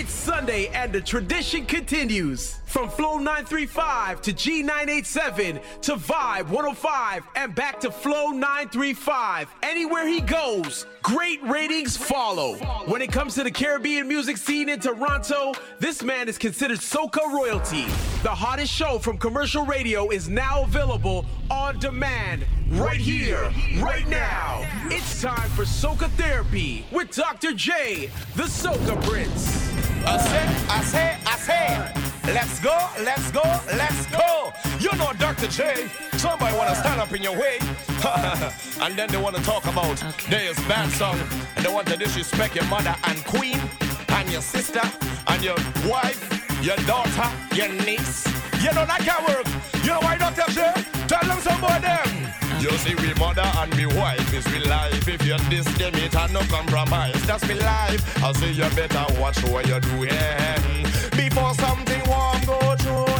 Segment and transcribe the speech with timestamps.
[0.00, 2.56] It's Sunday and the tradition continues.
[2.64, 9.48] From Flow 935 to G987 to Vibe 105 and back to Flow 935.
[9.62, 12.54] Anywhere he goes, great ratings follow.
[12.86, 17.30] When it comes to the Caribbean music scene in Toronto, this man is considered soca
[17.30, 17.84] royalty.
[18.22, 24.66] The hottest show from commercial radio is now available on demand right here, right now.
[24.84, 27.52] It's time for Soca Therapy with Dr.
[27.52, 28.06] J,
[28.36, 29.89] the Soca Prince.
[30.06, 33.42] I say, I say, I say, let's go, let's go,
[33.76, 34.52] let's go.
[34.78, 35.48] You know Dr.
[35.48, 37.58] J, somebody wanna stand up in your way,
[38.80, 40.30] and then they wanna talk about okay.
[40.30, 41.18] there's bad song,
[41.56, 43.60] and they want to disrespect your mother and queen,
[44.08, 44.82] and your sister,
[45.28, 46.20] and your wife,
[46.62, 48.26] your daughter, your niece.
[48.62, 49.46] You know that can't work.
[49.82, 50.50] You know why, Dr.
[50.52, 50.72] J?
[51.08, 52.39] Tell them some more them.
[52.60, 55.08] You see, we mother and me wife is real life.
[55.08, 57.26] If you diss them, it and no compromise.
[57.26, 58.22] That's me life.
[58.22, 60.60] I say you better watch what you do yeah.
[61.16, 63.10] before something warm go through.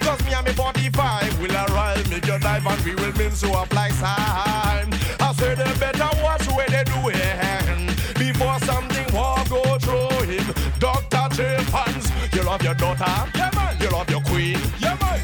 [0.00, 3.72] Cause me and me 45 will arrive, make your life and we will you up
[3.72, 4.90] like time.
[5.20, 7.94] I say they better watch what they do yeah.
[8.18, 10.54] before something warm go through him.
[10.80, 11.28] Dr.
[11.36, 11.56] J.
[11.70, 13.06] Pants, you love your daughter,
[13.80, 14.58] you love your queen.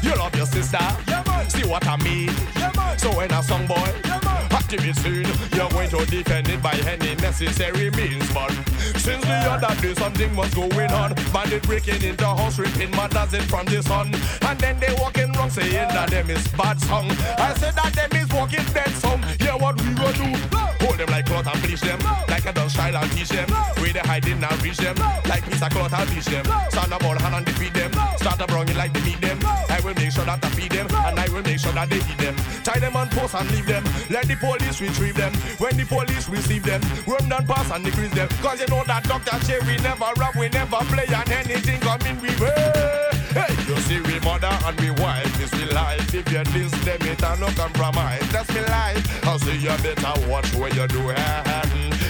[0.05, 0.77] You love your sister.
[1.07, 2.29] Yeah, See what I mean?
[2.55, 2.97] Yeah, man.
[2.97, 4.19] So when a song boy yeah,
[4.51, 8.31] activate soon, you're going to defend it by any necessary means.
[8.33, 8.51] But
[8.97, 13.41] since the other day something was going on, bandit breaking into house, ripping mothers in
[13.43, 14.13] from the sun,
[14.47, 17.09] and then they walking wrong saying that them is bad song.
[17.37, 19.23] I said that them is walking dead song.
[19.39, 20.57] Yeah, what we gonna do?
[20.85, 23.49] Hold them like cloth and bleach them, like I done style and teach them.
[23.79, 24.95] Where they hiding and reach them,
[25.29, 26.45] like piece of cloth and bleach them.
[26.69, 27.91] Stand up all hand and defeat them.
[28.17, 29.44] Start a brownie like they meet them.
[29.85, 32.17] Will make sure that I feed them, and I will make sure that they eat
[32.17, 32.33] them.
[32.65, 33.83] Tie them on post and leave them.
[34.09, 35.31] Let the police retrieve them.
[35.61, 38.27] When the police receive them, run down pass and decrease them.
[38.41, 39.37] Cause you know that Dr.
[39.45, 43.13] J, we never rap, we never play, and anything come in, we way.
[43.37, 46.01] Hey, you see, we mother and we wife is we life.
[46.09, 48.25] If you diss them, it and no compromise.
[48.33, 49.05] That's me life.
[49.21, 51.13] I say you better watch what you do.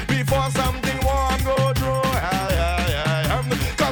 [0.07, 2.05] Before something warm go through.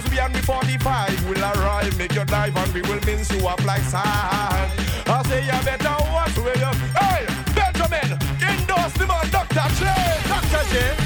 [0.03, 3.47] Cause we and me 45 will arrive, make your dive and we will mince you
[3.47, 4.03] up like sand.
[4.03, 6.71] I say you better watch where you.
[6.97, 7.25] Hey,
[7.55, 9.69] Benjamin, endorse the man, Dr.
[9.79, 9.85] J.
[10.27, 10.69] Dr.
[10.71, 11.02] J.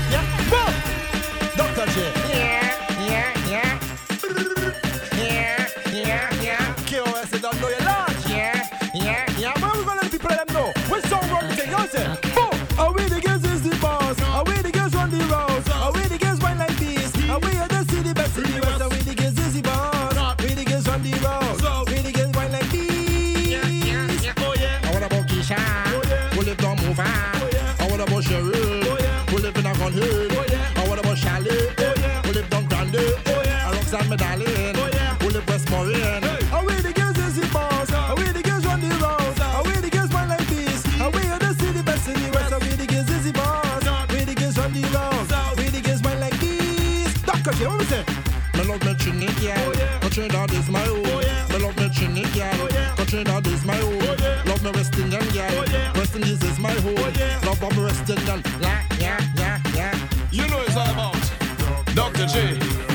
[34.09, 34.17] yeah.
[34.17, 34.75] Roxanne Medallion.
[34.77, 35.15] Oh, yeah.
[35.21, 36.25] Who live Westmoreland.
[36.25, 36.49] Hey.
[36.51, 37.91] Are we the girls is the boss?
[37.91, 39.39] Are we the girls run the roads?
[39.39, 40.85] Are we the girls like this?
[41.01, 42.53] Are we the city best in the west?
[42.53, 44.13] Are we the girls the?
[44.13, 45.31] We the girls run the roads.
[45.57, 47.13] We the girls like this.
[47.25, 47.91] J, what?
[48.55, 49.59] Me love me Trinidad.
[49.59, 50.09] Oh, yeah.
[50.09, 51.03] Trinidad is my home.
[51.05, 51.47] Oh, yeah.
[51.51, 52.55] Me love me Trinidad.
[52.59, 53.05] Oh, yeah.
[53.05, 53.99] Trinidad is my home.
[54.01, 54.43] Oh, yeah.
[54.45, 55.51] Love me West Indian girl.
[55.51, 55.93] Oh, yeah.
[55.97, 56.95] West Indies is my home.
[56.97, 57.39] Oh, yeah.
[57.45, 58.43] Love me West Indian.
[58.59, 59.95] Yeah, yeah, yeah, yeah.
[60.31, 61.15] You know it's all about
[61.95, 62.25] Dr.
[62.25, 62.86] J.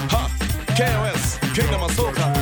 [1.55, 2.33] Kingdom of Soca.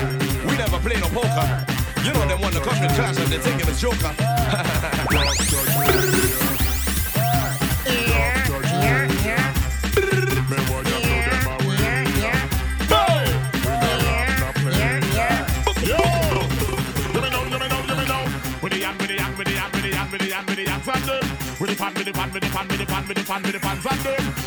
[0.47, 1.67] We never play no poker.
[2.05, 4.15] You know them want to come with clash and they think it's Joker.
[4.17, 4.63] Yeah,
[5.11, 5.75] yeah, yeah.
[7.87, 9.53] Yeah, yeah, yeah.
[9.97, 10.15] Yeah,
[11.83, 12.41] yeah, yeah.
[18.63, 20.47] With the hand, with the hand, with the hand, with the hand, with the hand,
[20.47, 21.23] with the them.
[21.59, 23.43] With the pan, with the pan, with the pan, with the pan, with the pan,
[23.43, 24.40] with the pans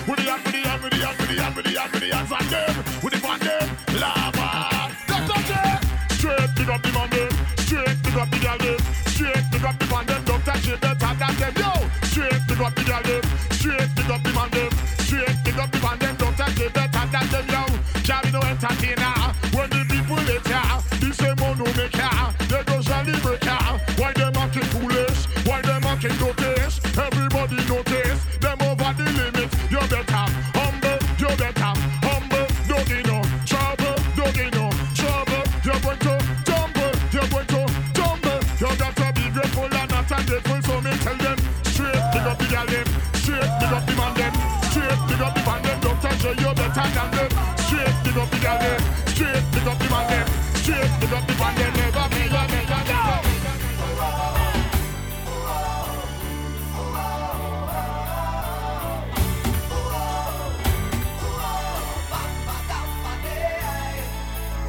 [13.01, 13.22] girl them.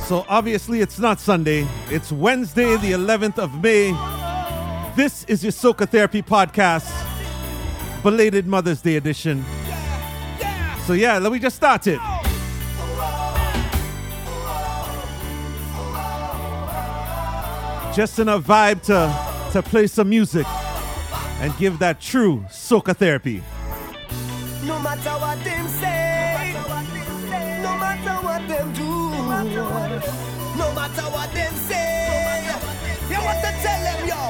[0.05, 1.67] So obviously it's not Sunday.
[1.88, 3.90] It's Wednesday, the 11th of May.
[4.94, 6.93] This is your Soca Therapy podcast,
[8.02, 9.43] belated Mother's Day edition.
[10.87, 12.13] So yeah, let me just start it.
[17.94, 20.46] Just enough vibe to, to play some music
[21.41, 23.41] and give that true soca therapy.
[24.64, 26.55] No matter what them say,
[27.62, 29.23] no matter what them do, no
[30.75, 32.44] matter what them say,
[33.11, 34.24] you want to tell them, you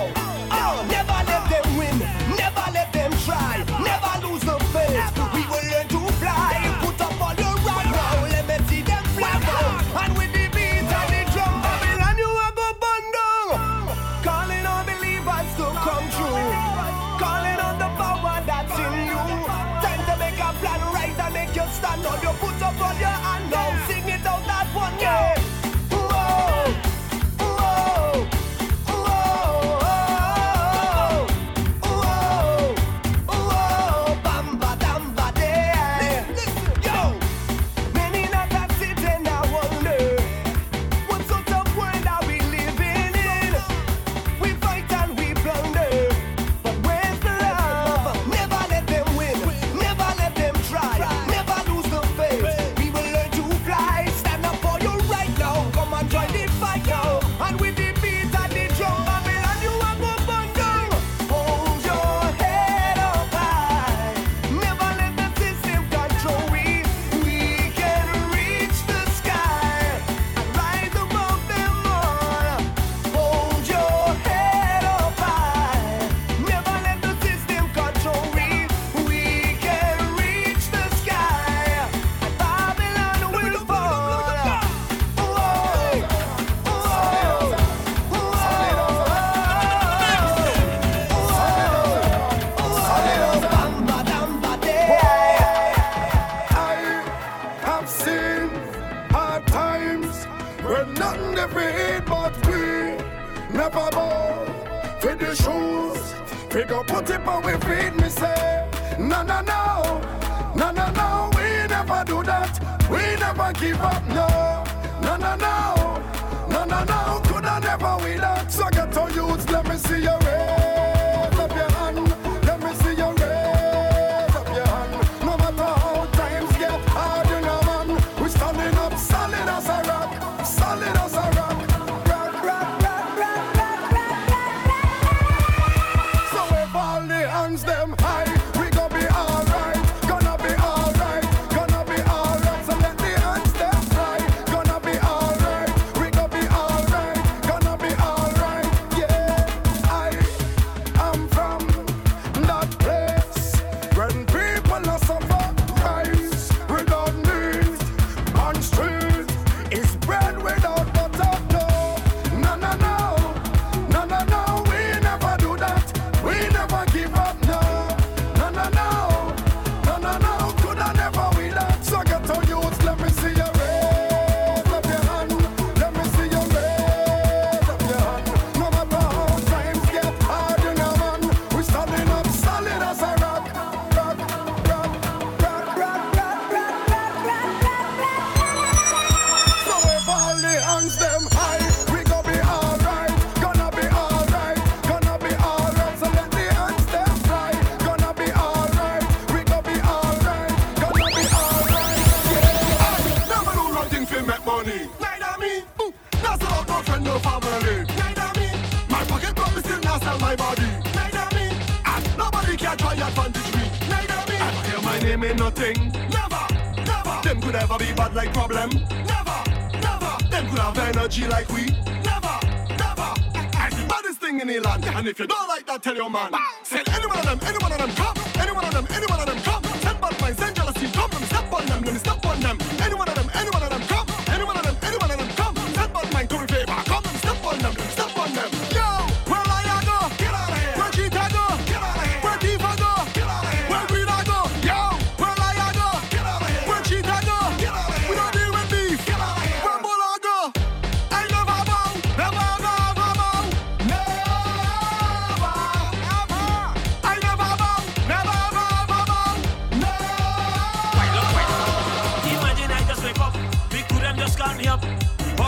[225.84, 226.32] tell your man.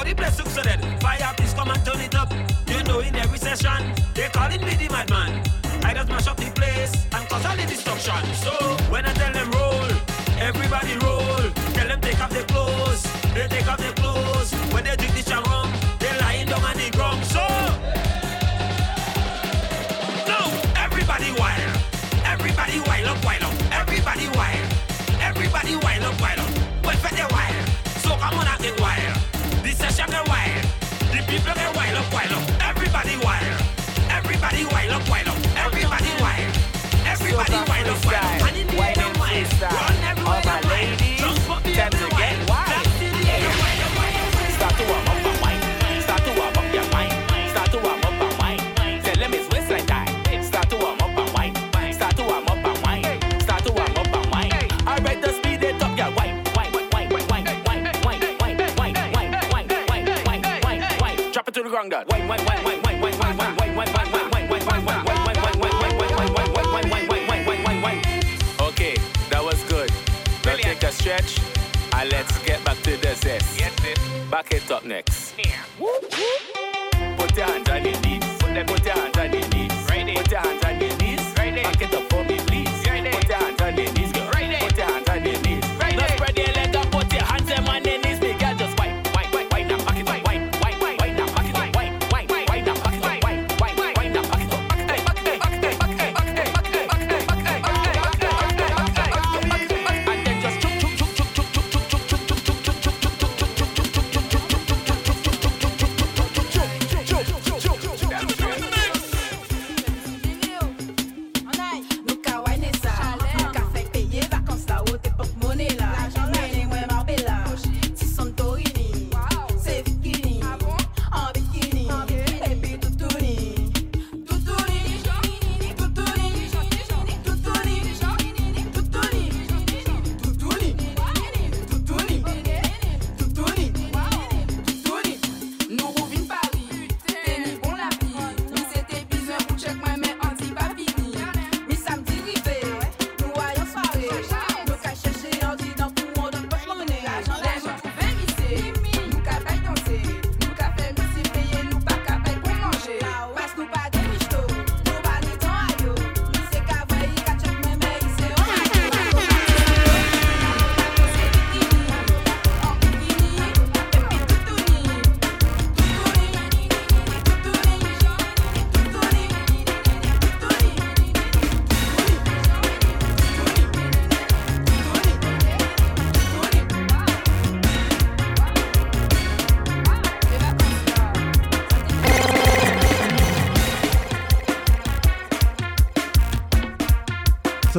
[0.07, 0.81] the place looks so dead.
[1.01, 2.33] Fire please come and turn it up.
[2.69, 5.43] You know in every session they calling me the madman.
[5.83, 8.23] I just mash up the place and cause all the destruction.
[8.35, 8.53] So
[8.91, 9.91] when I tell them roll,
[10.39, 11.51] everybody roll.
[11.75, 13.03] Tell them take off their clothes,
[13.35, 14.53] they take off their clothes.
[14.73, 17.25] When they drink the charum, they lying down on the ground.
[17.27, 17.43] So
[20.31, 20.47] now
[20.87, 21.73] everybody wild,
[22.25, 24.67] everybody wild up, wild up, everybody wild,
[25.21, 26.51] everybody wild up, wild up.
[26.85, 27.69] Well, they wild,
[28.03, 28.86] so come on and get wild.
[31.27, 32.63] Wild wild.
[32.63, 33.61] Everybody wild.
[34.11, 35.29] Everybody wild wild.
[35.57, 36.57] Everybody wild.
[37.05, 38.46] Everybody wild wild.
[74.71, 75.36] up next.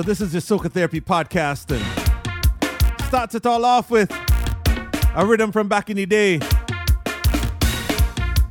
[0.07, 1.83] This is your Soca Therapy podcast and
[3.07, 4.09] starts it all off with
[5.13, 6.39] a rhythm from back in the day.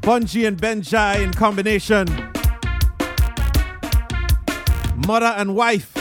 [0.02, 2.08] Bunji and Benjai in combination.
[5.06, 5.96] Mother and wife.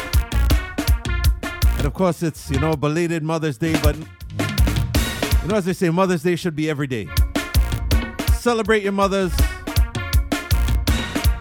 [1.77, 5.89] And of course it's, you know, belated Mother's Day, but you know as they say,
[5.89, 7.07] Mother's Day should be every day.
[8.33, 9.33] Celebrate your mothers.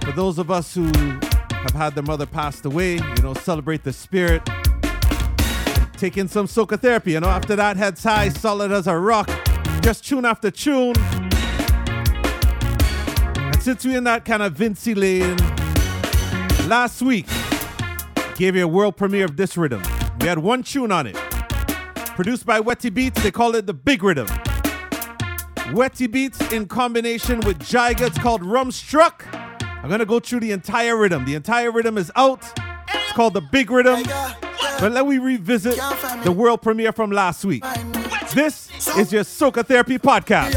[0.04, 0.88] For those of us who
[1.64, 4.42] have had their mother passed away, you know, celebrate the spirit.
[5.96, 7.28] Take in some soca therapy, you know.
[7.28, 9.30] After that, heads high, solid as a rock.
[9.80, 10.94] Just tune after tune.
[13.36, 15.36] And since we're in that kind of Vincy lane,
[16.68, 17.26] last week
[18.36, 19.82] gave you a world premiere of this rhythm.
[20.20, 21.16] We had one tune on it.
[22.14, 24.26] Produced by Wetty Beats, they call it the Big Rhythm.
[25.72, 29.43] Wetty Beats in combination with Jaiga, it's called Rumstruck.
[29.84, 31.26] I'm gonna go through the entire rhythm.
[31.26, 32.42] The entire rhythm is out.
[32.88, 34.02] It's called the Big Rhythm.
[34.80, 35.78] But let me revisit
[36.24, 37.62] the world premiere from last week.
[38.32, 40.54] This is your Soca Therapy podcast.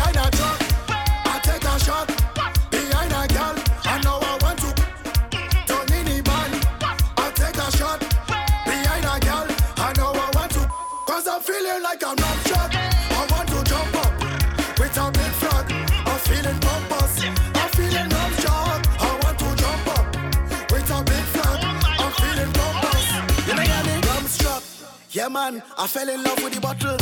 [25.27, 26.97] Yeah, man, I fell in love with the bottle.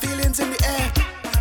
[0.00, 0.88] Feelings in the air.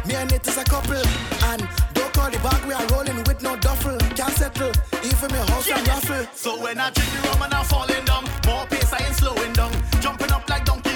[0.05, 0.99] Me and it is a couple.
[1.47, 1.63] And
[1.93, 3.97] don't call the bag, we are rolling with no duffel.
[4.19, 6.27] Can't settle, even me house and raffle.
[6.33, 9.53] So when I drink the rum and I'm falling down, more pace I ain't slowing
[9.53, 9.71] down.
[10.01, 10.94] Jumping up like Donkey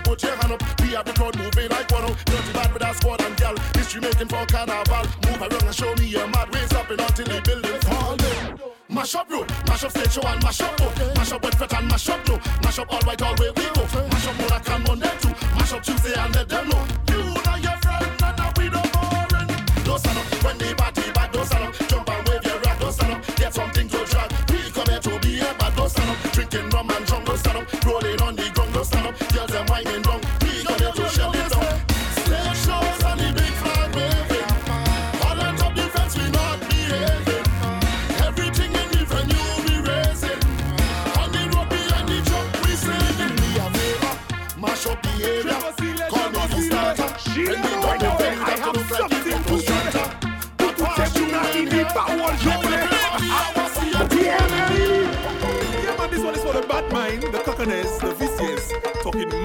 [0.00, 0.80] say put your hand up.
[0.80, 2.24] We have the crowd moving like one out.
[2.24, 3.56] Dirty bad with our squad and gal.
[3.74, 5.04] History making for carnival.
[5.26, 8.60] Move around and show me your mad ways up and until the buildings fall down.
[8.88, 11.16] Mash up road, mash up stage show and mash up boat.
[11.16, 12.36] Mash up Bedford and mash up no.
[12.62, 13.82] Mash up all white, all way we go.
[14.10, 15.34] Mash up Monacan Monday too.
[15.56, 16.84] Mash up Tuesday and let them know.
[17.10, 17.39] You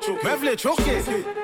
[0.00, 1.06] choqué, choqué, choke it.
[1.06, 1.35] choqué,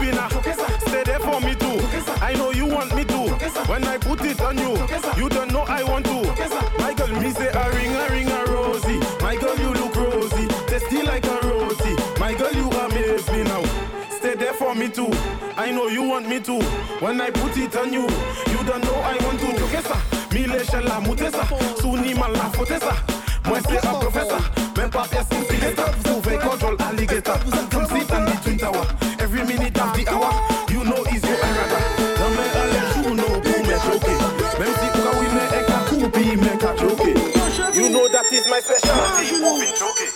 [0.00, 0.28] spinner.
[0.88, 1.78] Stay there for me too.
[2.20, 3.20] I know you want me to.
[3.68, 4.72] When I put it on you,
[5.16, 6.18] you don't know I want to.
[6.78, 8.98] My girl, me say a ring, a ring, a rosy.
[9.20, 10.46] My girl, you look rosy.
[10.66, 11.94] Tasty like a rosy.
[12.18, 13.62] My girl, you amaze me now.
[14.10, 15.10] Stay there for me too.
[15.56, 16.60] I know you want me to.
[17.00, 18.02] When I put it on you,
[18.52, 19.50] you don't know I want to.
[20.32, 21.42] Mi lèche la moutessa,
[21.80, 22.94] sou ni man la fotessa
[23.46, 24.38] Mwen se a profesa,
[24.76, 28.99] men pa persin fileta Souve kontrol alligeta, an kam sit an di twin tower
[29.40, 30.32] every minute of the hour.
[30.70, 31.78] You know it's your errata.
[32.20, 34.14] Dame ale shuno kume choke.
[34.60, 37.74] Memsi ukawi me eka kubi meka choke.
[37.74, 39.24] You know that is my specialty.
[39.40, 40.09] Kubi choke.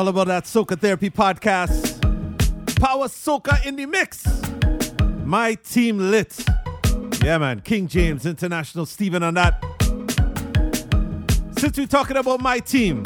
[0.00, 2.00] all about that Soca Therapy podcast.
[2.80, 4.26] Power Soca in the mix.
[5.26, 6.42] My team lit.
[7.22, 7.60] Yeah, man.
[7.60, 9.62] King James International, Stephen on that.
[11.58, 13.02] Since we're talking about my team,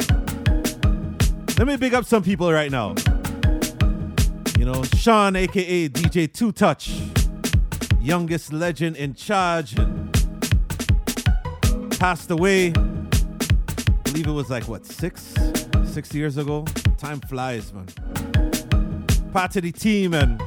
[1.57, 2.95] let me big up some people right now.
[4.57, 6.91] You know, Sean, aka DJ Two Touch,
[7.99, 9.75] youngest legend in charge,
[11.99, 12.67] passed away.
[12.69, 12.71] I
[14.05, 15.35] believe it was like what six,
[15.83, 16.63] six years ago.
[16.97, 17.87] Time flies, man.
[19.33, 20.41] Part of the team, and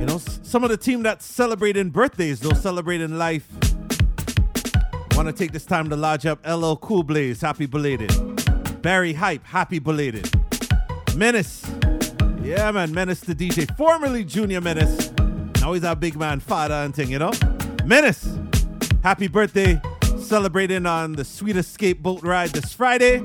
[0.00, 3.46] you know, some of the team that's celebrating birthdays, though celebrating life.
[5.14, 8.10] Want to take this time to lodge up LL Cool Blaze, happy belated.
[8.82, 10.28] Barry Hype, happy belated.
[11.14, 11.70] Menace,
[12.42, 15.12] yeah, man, Menace the DJ, formerly Junior Menace.
[15.60, 17.32] Now he's our big man, father and thing, you know.
[17.84, 18.38] Menace,
[19.02, 19.80] happy birthday,
[20.18, 23.22] celebrating on the sweet escape boat ride this Friday.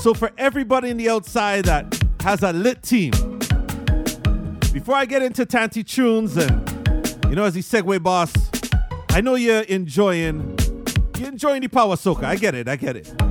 [0.00, 3.10] So, for everybody in the outside that has a lit team,
[4.72, 6.68] before I get into Tanty Tunes and,
[7.28, 8.32] you know, as the segue boss,
[9.10, 10.56] I know you're enjoying,
[11.18, 12.24] you're enjoying the power soca.
[12.24, 13.27] I get it, I get it.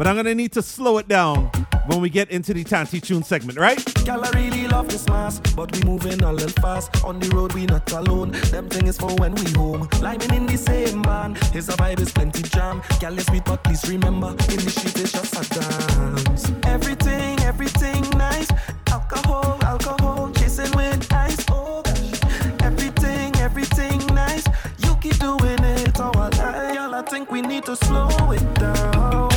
[0.00, 1.50] But I'm gonna need to slow it down
[1.84, 3.84] when we get into the Tanty Tune segment, right?
[4.06, 7.04] Girl, I really love this mass, but we moving a little fast.
[7.04, 8.30] On the road, we not alone.
[8.50, 9.86] Them thing is for when we home.
[10.00, 11.36] Liming in the same band.
[11.52, 12.80] His vibe is plenty jam.
[12.98, 16.50] Girl, yes, sweet, but please remember, in the street it's just a dance.
[16.62, 18.48] Everything, everything nice.
[18.86, 21.44] Alcohol, alcohol, chasing with ice.
[21.50, 22.62] Oh gosh.
[22.62, 24.46] Everything, everything nice.
[24.78, 26.72] You keep doing it all night.
[26.72, 29.29] Girl, I think we need to slow it down.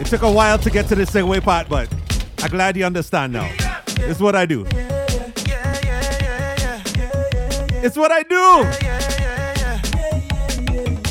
[0.00, 1.88] It took a while to get to the segue part, but
[2.42, 3.48] I'm glad you understand now.
[3.98, 4.66] It's what I do.
[7.82, 8.64] It's what I do.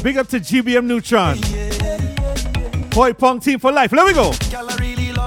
[0.03, 1.37] Big up to GBM Neutron.
[2.93, 3.91] Hoi Pong team for life.
[3.91, 4.33] Let me go.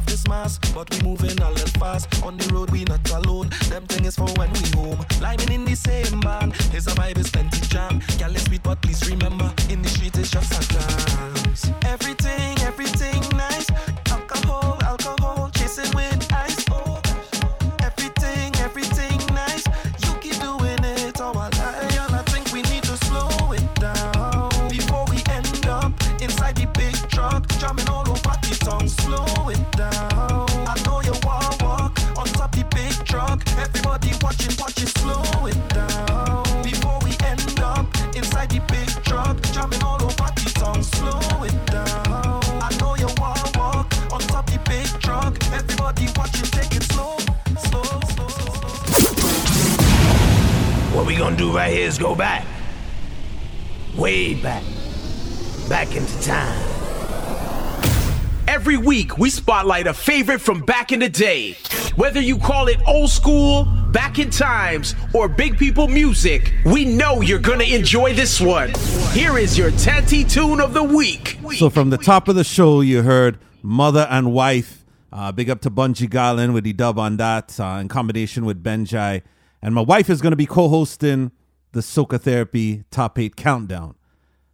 [0.07, 2.23] This mass, but we moving a little fast.
[2.25, 3.49] On the road, we not alone.
[3.71, 4.99] Them thing is for when we home.
[5.21, 6.55] Liming in the same band.
[6.73, 8.03] His vibe is plenty jam.
[8.19, 11.71] Girl, it's sweet, but please remember, in the street it's just a dance.
[11.87, 12.92] Everything, everything
[23.13, 24.51] Slow it down.
[24.69, 30.47] Before we end up inside the big truck, jumping all over the song, slowing down.
[30.69, 31.63] I know you walk
[32.19, 33.43] on top the big truck.
[33.59, 36.43] Everybody watchin', watching, slowin' down.
[36.63, 41.72] Before we end up inside the big truck, jumping all over the tongue, slowing down.
[45.83, 45.99] Truck.
[45.99, 47.17] Everybody watching, take it slow,
[47.59, 49.37] slow, slow, slow.
[50.97, 52.47] What we gonna do right here is go back.
[53.97, 54.63] Way back.
[55.69, 56.69] Back into time.
[58.49, 61.57] Every week, we spotlight a favorite from back in the day.
[61.97, 67.21] Whether you call it old school, back in times, or big people music, we know
[67.21, 68.73] you're gonna enjoy this one.
[69.13, 71.39] Here is your Tanty Tune of the Week.
[71.57, 74.82] So from the top of the show, you heard Mother and Wife.
[75.13, 78.63] Uh, big up to Bunji Garlin with the dub on that uh, in combination with
[78.63, 79.23] Benjai.
[79.61, 81.33] And my wife is going to be co-hosting
[81.73, 83.95] the Soca Therapy Top 8 Countdown.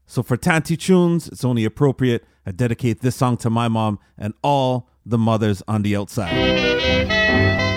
[0.07, 4.33] So for Tanti Tunes, it's only appropriate I dedicate this song to my mom and
[4.43, 7.68] all the mothers on the outside.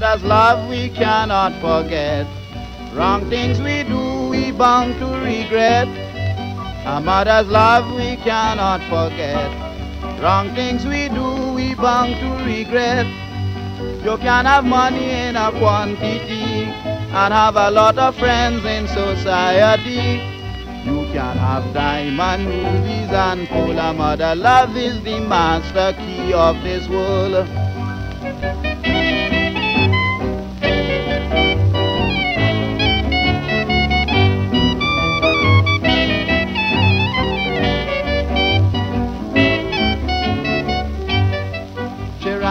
[0.00, 2.24] Mother's love we cannot forget.
[2.94, 5.88] Wrong things we do, we bound to regret.
[6.86, 9.50] A mother's love we cannot forget.
[10.22, 13.06] Wrong things we do, we bound to regret.
[14.04, 20.22] You can have money in a quantity and have a lot of friends in society.
[20.86, 26.62] You can have diamond movies and full a mother love is the master key of
[26.62, 27.67] this world.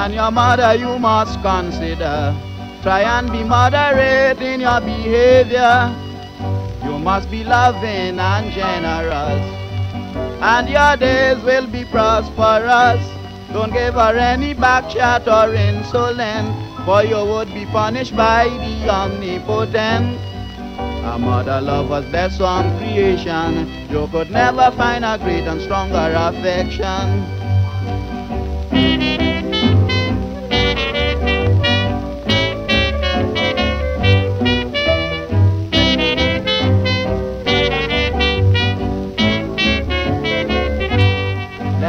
[0.08, 2.34] Children, your mother you must consider.
[2.82, 5.94] Try and be moderate in your behavior.
[6.86, 9.44] You must be loving and generous.
[10.42, 13.04] And your days will be prosperous.
[13.52, 18.90] Don't give her any back chat or insolence, for you would be punished by the
[18.90, 20.18] omnipotent.
[21.04, 23.68] A mother love was best from creation.
[23.90, 27.38] You could never find a great and stronger affection.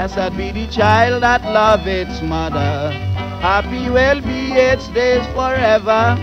[0.08, 2.92] Blessed be the child that love its mother.
[3.40, 6.16] Happy will be its days forever.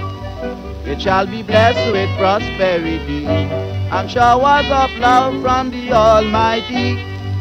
[0.85, 6.95] It shall be blessed with prosperity and showers of love from the Almighty.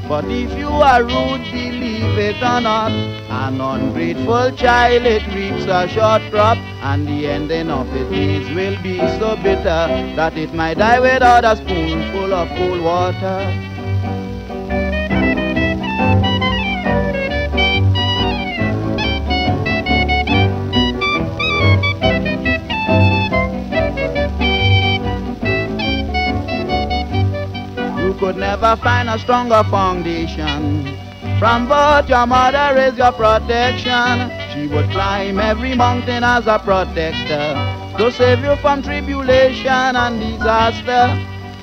[0.07, 5.89] But if you are rude, believe it or not, an ungrateful child it reaps a
[5.89, 6.59] short crop,
[6.93, 11.45] and the ending of its days will be so bitter that it might die without
[11.47, 13.74] a spoonful of cold water.
[28.25, 30.97] could never find a stronger foundation.
[31.39, 34.33] From birth, your mother is your protection.
[34.51, 37.53] She would climb every mountain as a protector
[37.99, 41.05] to save you from tribulation and disaster.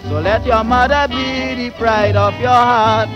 [0.08, 3.10] So let your mother be the pride of your heart,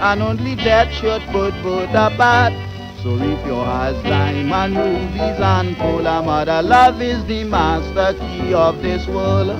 [0.00, 2.52] and only death should put both apart.
[3.00, 8.82] So if your heart's diamond, rubies and pearl, mother love is the master key of
[8.82, 9.54] this world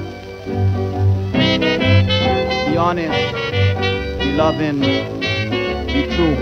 [2.77, 3.35] be honest,
[4.19, 6.37] be loving, be true.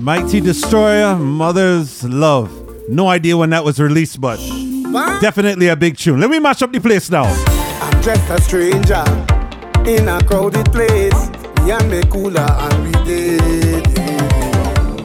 [0.00, 2.52] Mighty Destroyer, Mother's Love.
[2.88, 5.20] No idea when that was released, but what?
[5.20, 6.20] definitely a big tune.
[6.20, 7.24] Let me mash up the place now.
[7.24, 9.02] I'm just a stranger
[9.90, 11.30] in a crowded place.
[11.64, 13.86] We are me cooler and we did.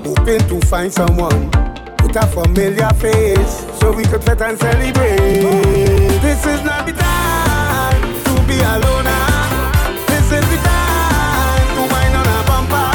[0.05, 1.62] Hoping to find someone
[2.13, 5.17] meet a familiar face so we could fit and celebrate.
[6.21, 9.09] This is not the time to be alone.
[10.07, 12.89] This is the time to wind on a bumper.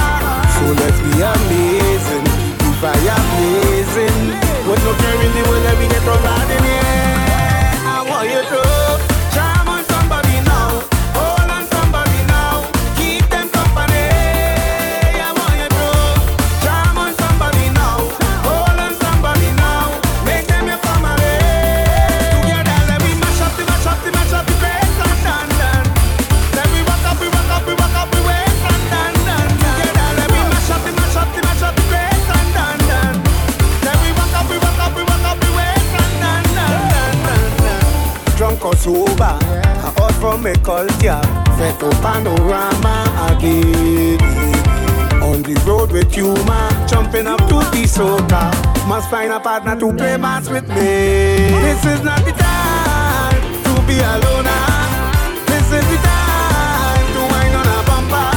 [0.54, 2.24] So let's be amazing,
[2.58, 4.18] be fire blazing.
[4.68, 6.82] With no care in the world that we get from out in here.
[7.86, 8.67] I want you to.
[40.48, 41.24] chemical cap.
[41.58, 44.20] Set to panorama again.
[45.22, 48.52] On the road with you, Yuma, jumping up to the soca.
[48.88, 51.52] Must find a partner to play mas with me.
[51.64, 54.48] This is not the time to be alone.
[54.48, 55.44] Ah.
[55.46, 58.30] This is the time to wind on a bumper.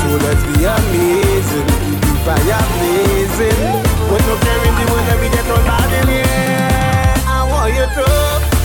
[0.00, 3.60] So let's be amazing, keep the fire blazing.
[4.10, 6.20] With no care in the world let me get on badly.
[7.26, 8.55] I want you to.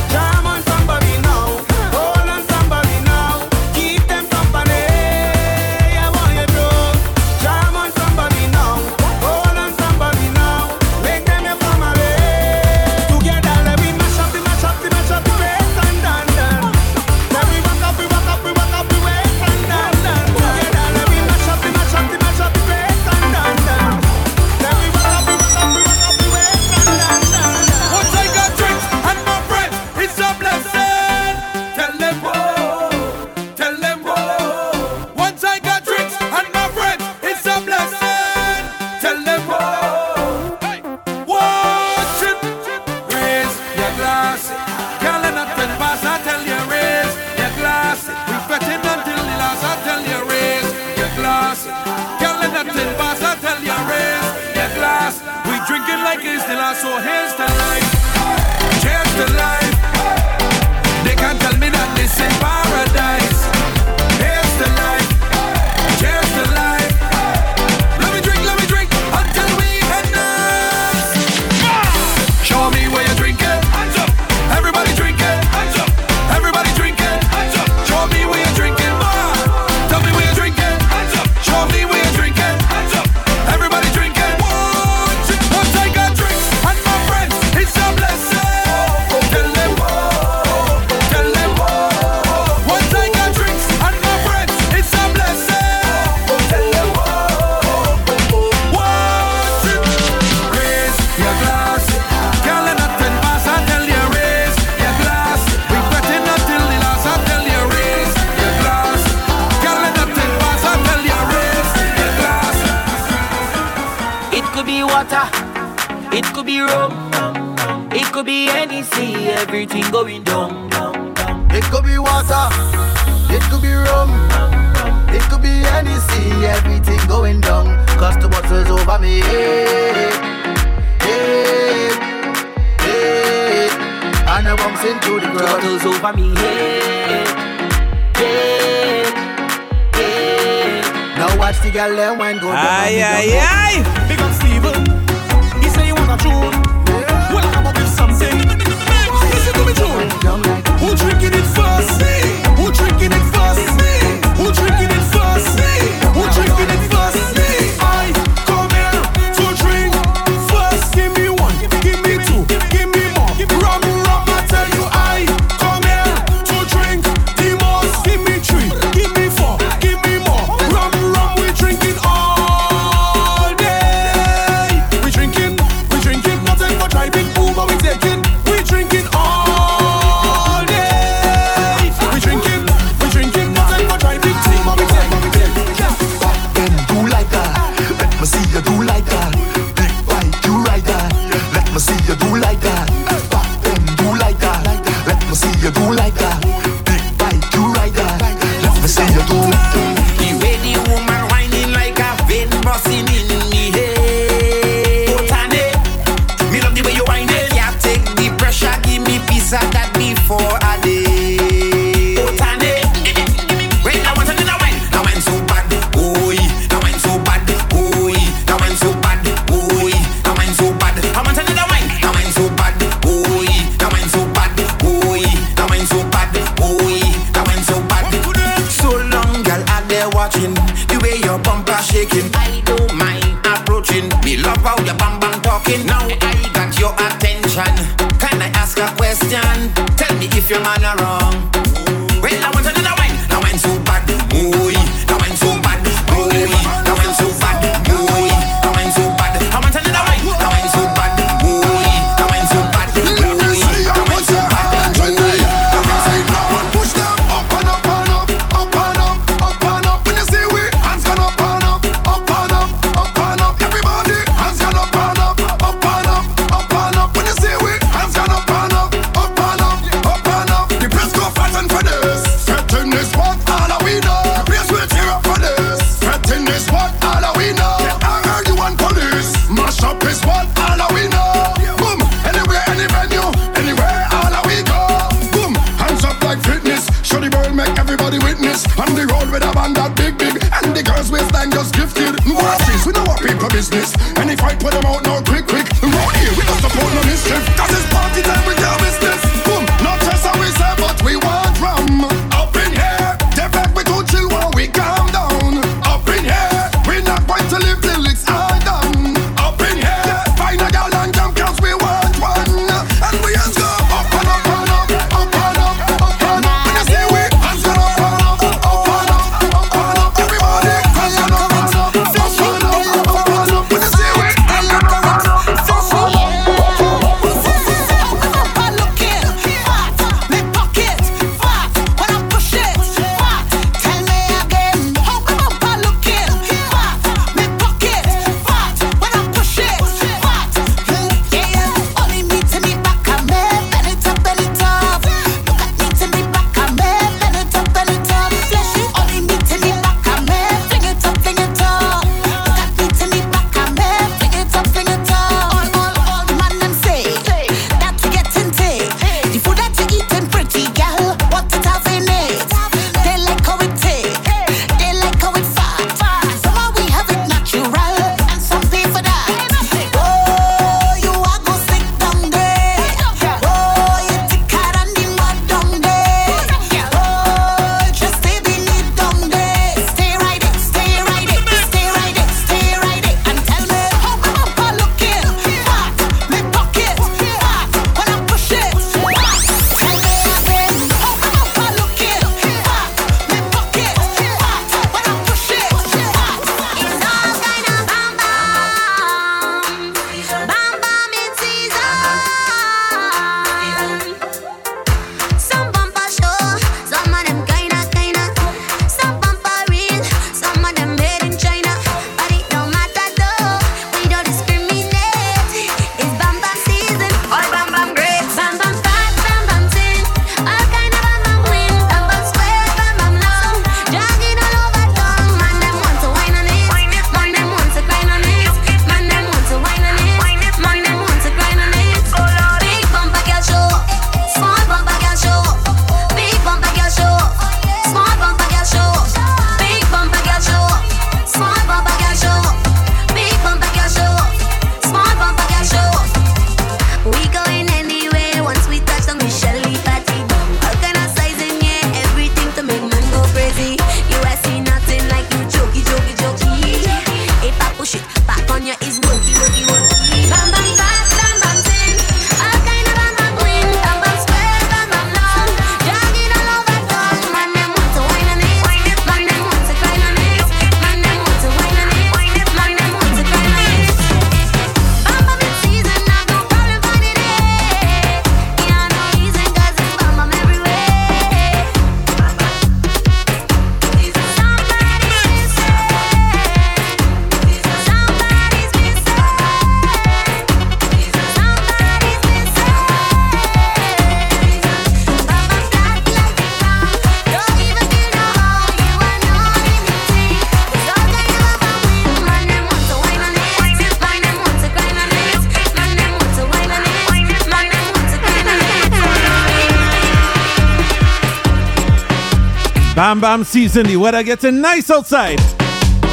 [513.22, 513.86] Bam, season.
[513.86, 515.40] The weather in nice outside.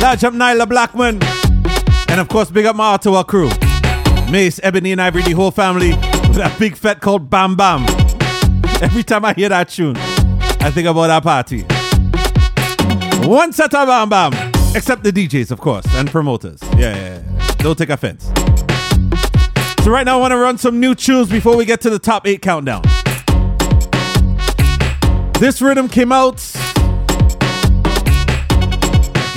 [0.02, 1.18] Large up Nailah Blackman.
[2.10, 3.48] And of course, big up my Ottawa crew.
[4.30, 5.94] Mace, Ebony, and Ivory, the whole family,
[6.28, 7.86] with a big fat called Bam Bam.
[8.82, 11.62] Every time I hear that tune, I think about our party.
[13.26, 14.32] One set of Bam Bam.
[14.76, 16.60] Except the DJs, of course, and promoters.
[16.76, 17.54] Yeah, yeah, yeah.
[17.56, 18.26] Don't take offense.
[19.82, 21.98] So right now I want to run some new tunes before we get to the
[21.98, 22.82] top eight countdown.
[25.40, 26.40] This rhythm came out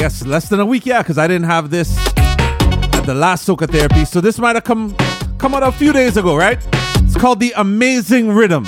[0.02, 3.70] guess less than a week, yeah, because I didn't have this at the last soca
[3.70, 4.04] therapy.
[4.04, 4.96] So this might have come
[5.38, 6.58] come out a few days ago, right?
[7.04, 8.66] It's called the Amazing Rhythm.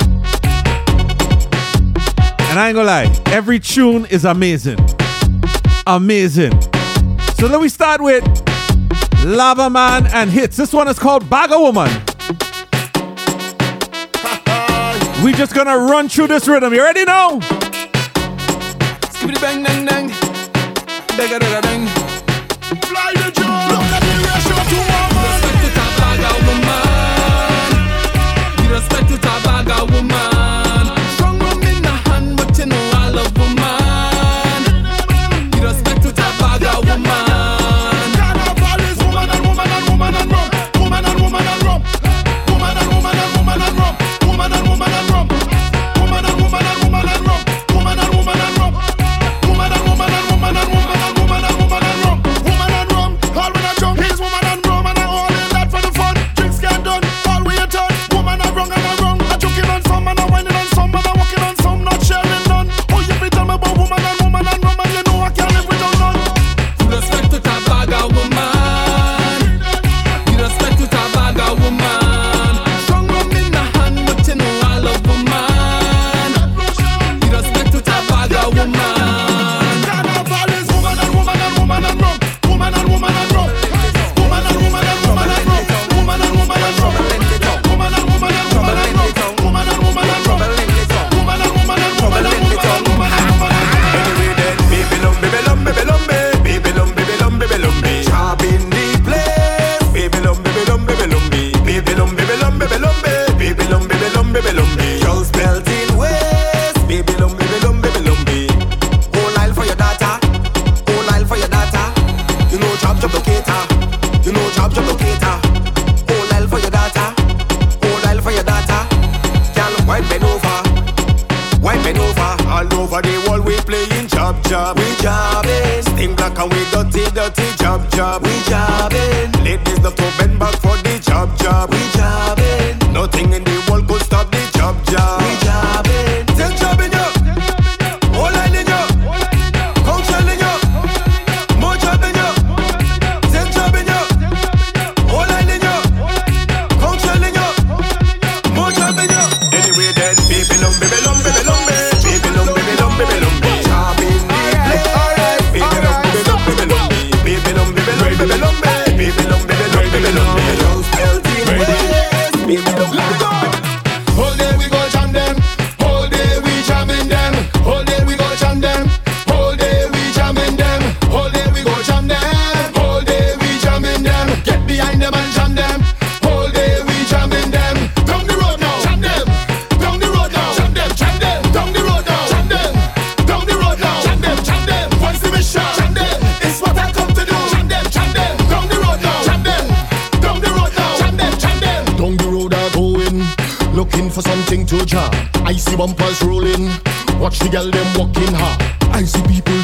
[2.40, 4.78] And I ain't gonna lie, every tune is amazing.
[5.88, 6.52] Amazing.
[7.34, 8.24] So then we start with
[9.26, 10.56] Lava Man and Hits.
[10.56, 11.90] This one is called Baga Woman.
[15.26, 16.76] we just gonna run through this rhythm.
[16.76, 17.40] You ready now?
[19.42, 20.23] Bang.
[21.18, 22.03] Digga, digga, ding.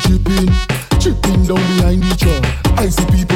[0.09, 0.49] Chipping,
[0.99, 2.43] chipping down behind the truck.
[3.11, 3.28] people.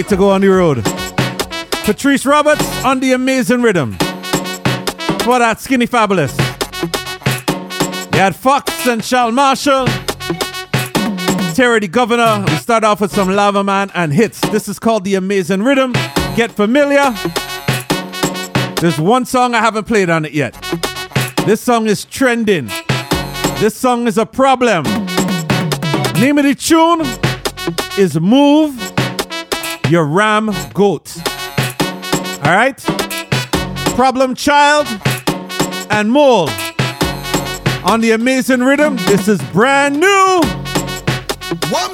[0.00, 0.82] wait to go on the road.
[1.84, 3.92] Patrice Roberts on the amazing rhythm.
[5.24, 6.34] For that skinny fabulous.
[8.14, 9.84] You had Fox and Charles Marshall.
[11.54, 12.46] Terry the Governor.
[12.48, 14.40] We start off with some Lava Man and hits.
[14.48, 15.92] This is called The Amazing Rhythm.
[16.34, 17.10] Get familiar.
[18.80, 20.54] There's one song I haven't played on it yet.
[21.44, 22.70] This song is trending.
[23.58, 24.84] This song is a problem.
[26.14, 27.02] Name of the tune
[27.98, 28.89] is Move
[29.90, 31.16] your ram goat.
[32.44, 32.78] All right?
[33.96, 34.86] Problem Child
[35.90, 36.48] and Mole.
[37.84, 40.40] On the amazing rhythm, this is brand new.
[41.70, 41.92] One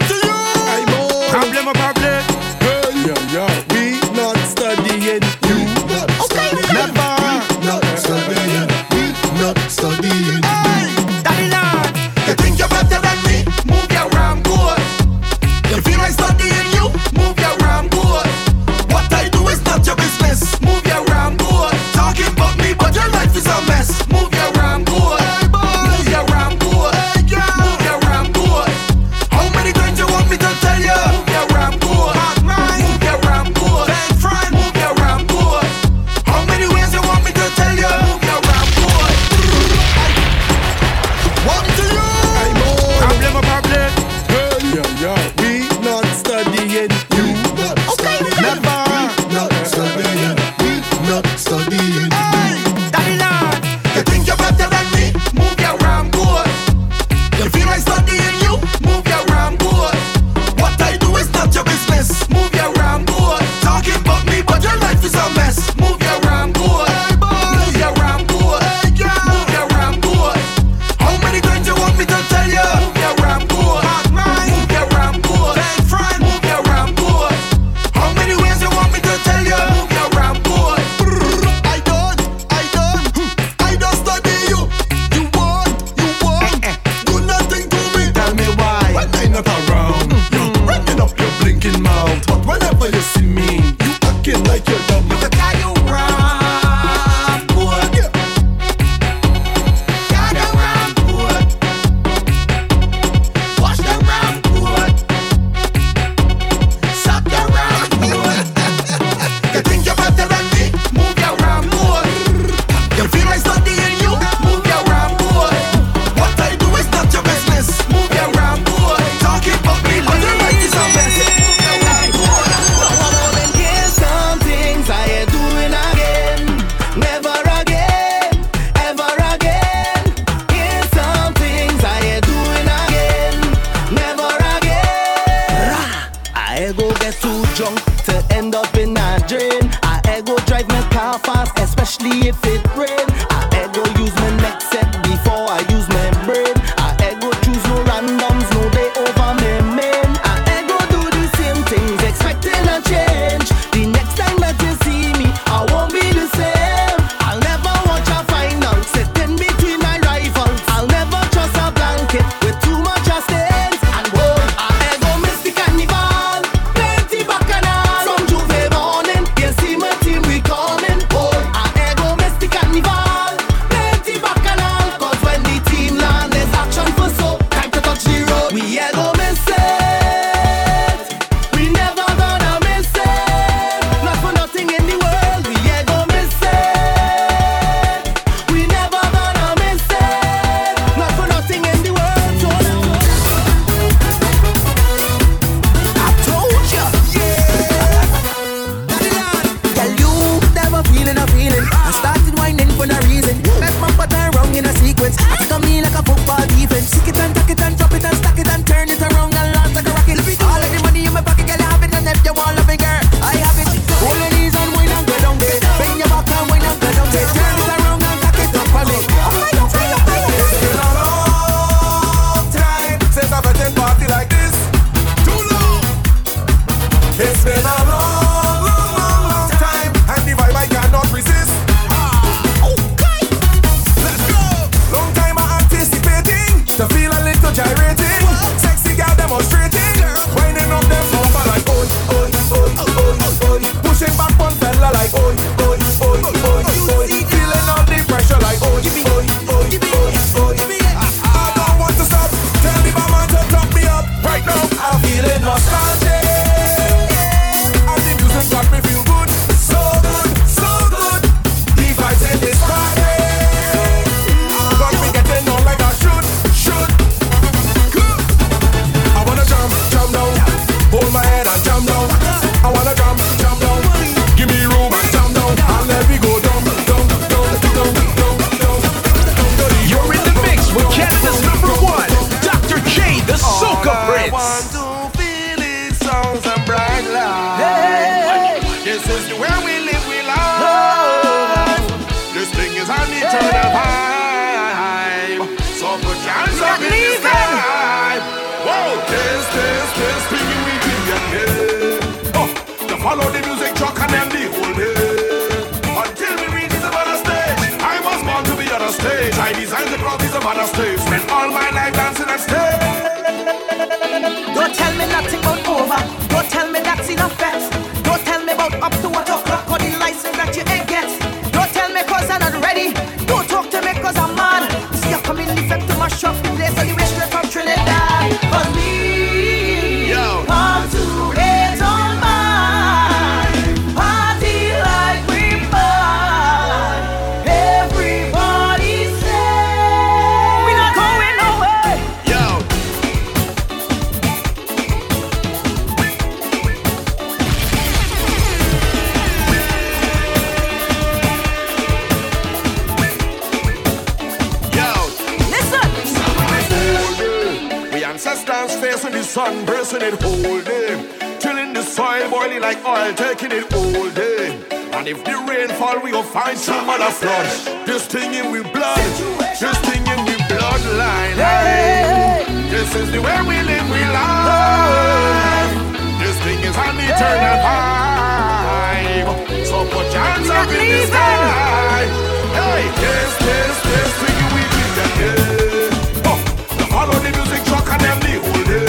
[387.07, 388.83] follow the music truck and them the whole day.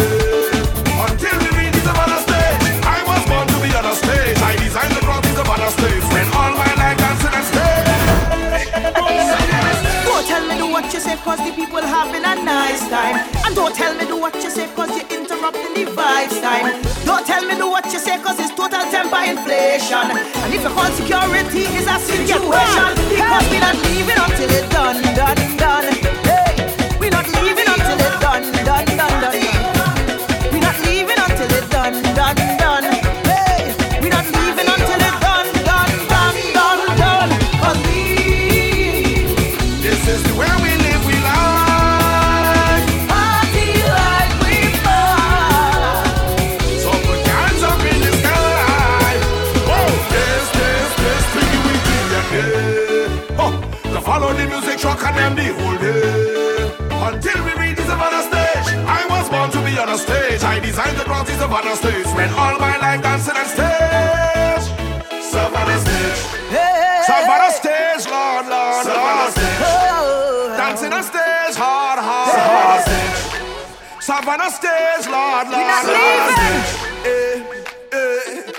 [1.06, 2.82] Until we reach the other stage.
[2.82, 4.38] I was born to be on a stage.
[4.42, 6.02] I designed the crowd is on a stage.
[6.10, 7.86] Spend all my life dancing on stage.
[10.08, 13.22] Don't tell me do what you say cause the people having a nice time.
[13.46, 16.82] And don't tell me do what you say cause you're interrupting the vibes time.
[17.06, 20.10] Don't tell me do what you say cause it's total temper inflation.
[20.42, 25.02] And if your call security is a situation, because we not leaving until it's done,
[25.14, 26.17] done, done.
[28.66, 29.42] Done, done, done,
[29.78, 30.54] done.
[30.54, 32.57] We not leaving until it's done, done,
[60.72, 60.80] stage.
[60.80, 62.06] I designed the crowd is Savannah stage.
[62.06, 64.66] Spent all my life dancing on stage.
[65.24, 66.38] Savannah stage.
[67.06, 69.34] Savannah stage, Lord, Lord, Lord.
[69.60, 70.54] Oh.
[70.58, 72.84] Dancing on stage, hard, hard, hard.
[74.02, 76.34] Savannah stage, Lord, Lord, Lord.
[77.06, 77.44] Eh,
[77.94, 78.52] eh.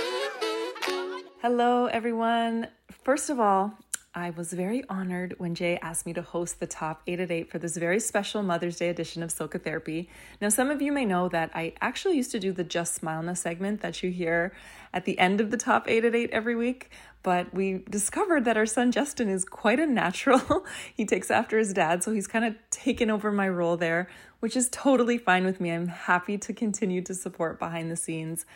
[1.42, 2.68] Hello, everyone.
[3.04, 3.72] First of all,
[4.18, 7.50] I was very honored when Jay asked me to host the top 8 at 8
[7.50, 10.08] for this very special Mother's Day edition of Soca Therapy.
[10.40, 13.22] Now, some of you may know that I actually used to do the Just Smile
[13.22, 14.52] Now segment that you hear
[14.92, 16.90] at the end of the top 8 at 8 every week,
[17.22, 20.66] but we discovered that our son Justin is quite a natural.
[20.94, 24.08] he takes after his dad, so he's kind of taken over my role there,
[24.40, 25.70] which is totally fine with me.
[25.70, 28.46] I'm happy to continue to support behind the scenes.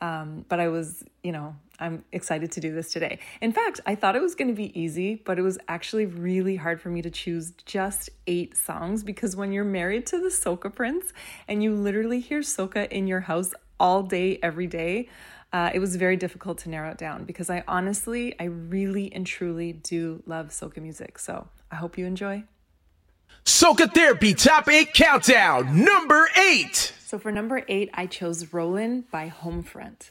[0.00, 3.18] Um, but I was, you know, I'm excited to do this today.
[3.40, 6.56] In fact, I thought it was going to be easy, but it was actually really
[6.56, 10.74] hard for me to choose just eight songs because when you're married to the Soca
[10.74, 11.12] Prince
[11.48, 15.08] and you literally hear Soca in your house all day, every day,
[15.52, 19.26] uh, it was very difficult to narrow it down because I honestly, I really and
[19.26, 21.18] truly do love Soca music.
[21.18, 22.44] So I hope you enjoy.
[23.44, 26.94] Soca Therapy Top 8 Countdown, number 8.
[27.06, 30.10] So for number eight, I chose Rollin' by Homefront.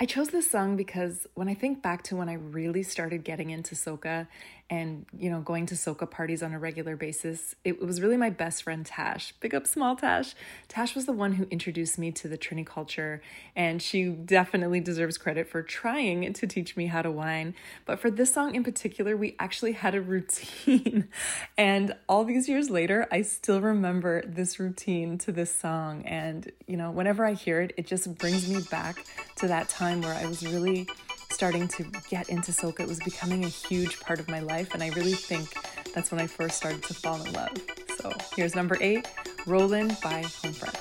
[0.00, 3.50] I chose this song because when I think back to when I really started getting
[3.50, 4.26] into soca
[4.72, 8.30] and, you know, going to soca parties on a regular basis, it was really my
[8.30, 9.34] best friend Tash.
[9.38, 10.34] Big up small Tash.
[10.66, 13.20] Tash was the one who introduced me to the Trini culture,
[13.54, 17.54] and she definitely deserves credit for trying to teach me how to whine.
[17.84, 21.06] But for this song in particular, we actually had a routine.
[21.58, 26.06] and all these years later, I still remember this routine to this song.
[26.06, 29.04] And, you know, whenever I hear it, it just brings me back
[29.36, 30.88] to that time where I was really
[31.32, 32.80] starting to get into soca.
[32.80, 35.48] It was becoming a huge part of my life, and I really think
[35.94, 37.56] that's when I first started to fall in love.
[37.98, 39.08] So here's number eight,
[39.46, 40.78] Rollin' by Homefront.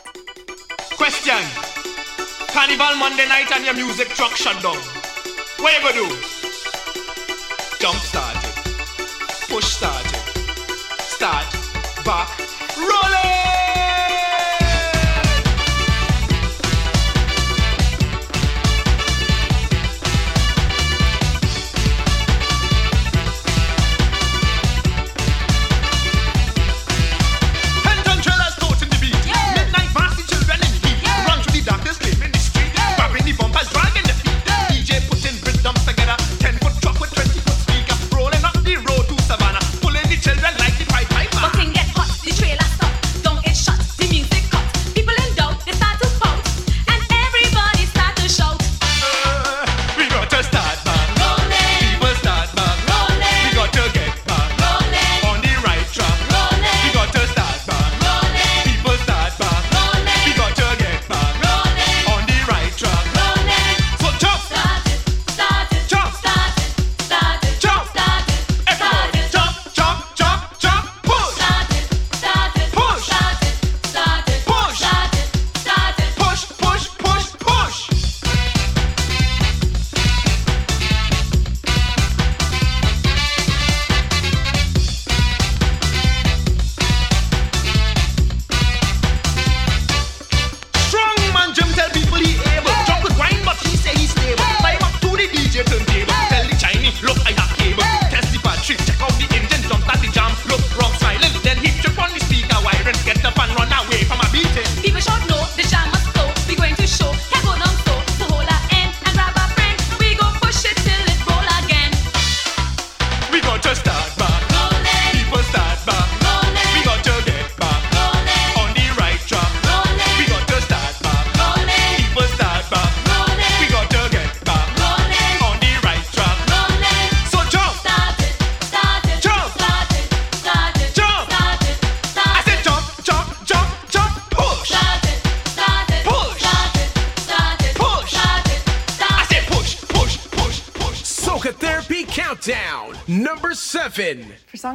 [0.98, 1.42] Question.
[2.52, 4.76] Carnival Monday night and your music truck shut down.
[5.58, 6.16] What you gonna do?
[7.80, 8.54] Jump started.
[9.48, 10.22] Push started.
[11.00, 11.48] Start.
[12.04, 12.30] Back.
[12.78, 13.71] Rolling!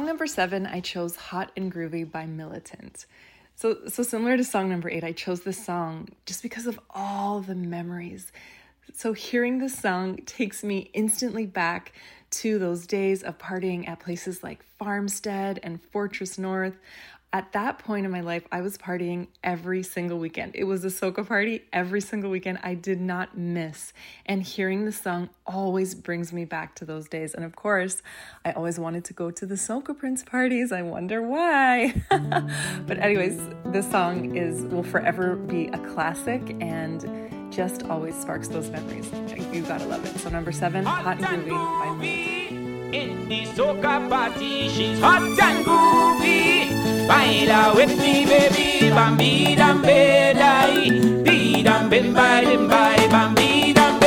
[0.07, 3.05] Number seven, I chose Hot and Groovy by Militant.
[3.55, 7.41] So, so similar to song number eight, I chose this song just because of all
[7.41, 8.31] the memories.
[8.95, 11.91] So, hearing this song takes me instantly back
[12.29, 16.77] to those days of partying at places like Farmstead and Fortress North.
[17.33, 20.53] At that point in my life, I was partying every single weekend.
[20.55, 22.59] It was a soca party every single weekend.
[22.63, 23.91] I did not miss.
[24.25, 27.33] And hearing the song always brings me back to those days.
[27.33, 28.01] And of course,
[28.45, 30.71] I always wanted to go to the Soca Prince parties.
[30.71, 32.01] I wonder why.
[32.09, 38.69] but anyways, this song is will forever be a classic and just always sparks those
[38.69, 39.11] memories.
[39.53, 40.17] You gotta love it.
[40.19, 42.66] So number seven, Hot and Groovy by Militant.
[42.93, 46.71] In the soca party, she's hot and groovy.
[47.05, 48.89] Baila with me, baby.
[48.89, 51.25] Bambi dam bedai.
[51.25, 52.95] Dee dam bim by dim by.
[53.11, 53.99] Bambi dam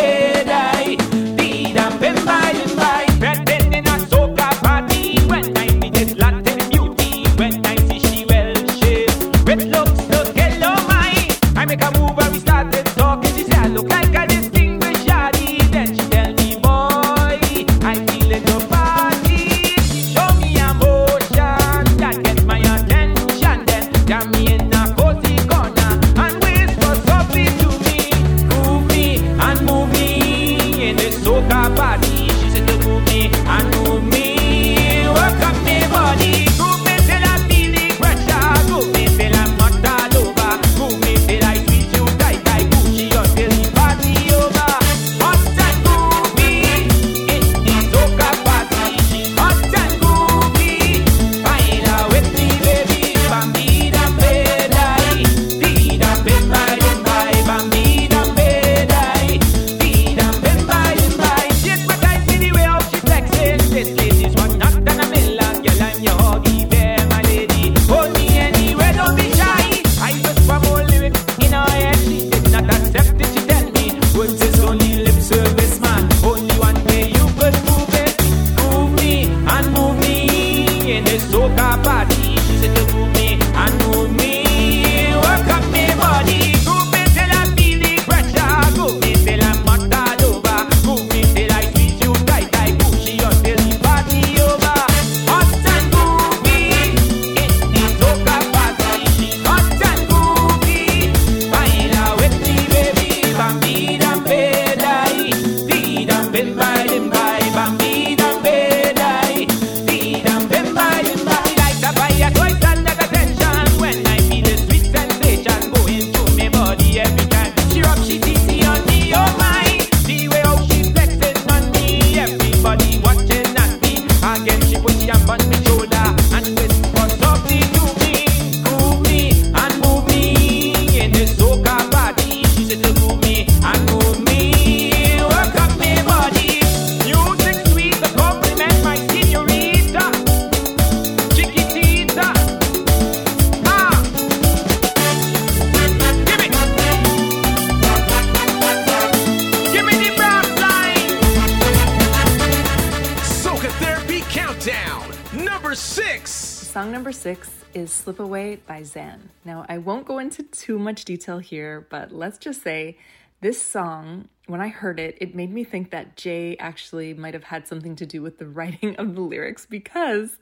[160.71, 162.97] too much detail here, but let's just say
[163.41, 167.43] this song, when I heard it, it made me think that Jay actually might have
[167.43, 170.39] had something to do with the writing of the lyrics because,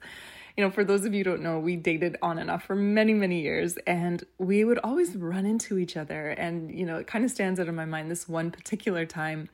[0.55, 3.15] you know, for those of you don't know, we dated on and off for many,
[3.15, 6.29] many years and we would always run into each other.
[6.29, 9.49] And, you know, it kind of stands out in my mind this one particular time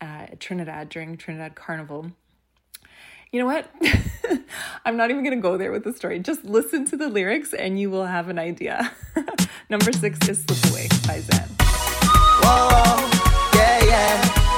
[0.00, 2.12] at Trinidad during Trinidad Carnival.
[3.34, 3.68] You know what?
[4.84, 6.20] I'm not even going to go there with the story.
[6.20, 8.92] Just listen to the lyrics and you will have an idea.
[9.68, 11.48] Number six is Slip Away by Zen.
[13.52, 14.53] yeah, yeah.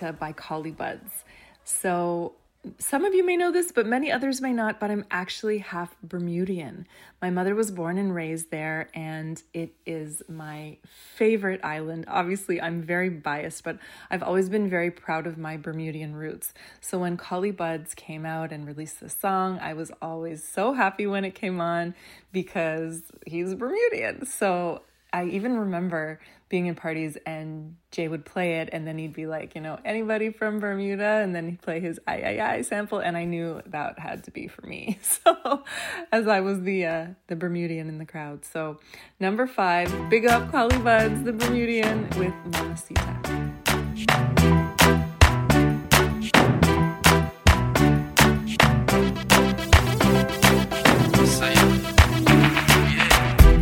[0.00, 1.24] Mamacita by Collie Buddz.
[1.64, 2.34] So,
[2.78, 5.96] some of you may know this, but many others may not, but I'm actually half
[6.02, 6.86] Bermudian.
[7.22, 10.78] My mother was born and raised there, and it is my
[11.14, 12.04] favorite island.
[12.08, 13.78] Obviously, I'm very biased, but
[14.10, 16.52] I've always been very proud of my Bermudian roots.
[16.80, 21.06] So, when Collie Buddz came out and released the song, I was always so happy
[21.06, 21.94] when it came on
[22.32, 24.26] because he's Bermudian.
[24.26, 29.12] So, I even remember being in parties and Jay would play it and then he'd
[29.12, 31.20] be like, you know, anybody from Bermuda?
[31.22, 34.30] And then he'd play his I I I sample and I knew that had to
[34.30, 34.98] be for me.
[35.08, 35.64] So
[36.12, 38.44] as I was the uh, the Bermudian in the crowd.
[38.44, 38.78] So
[39.18, 43.18] number five, big up Collie Buddz, the Bermudian with Mamacita.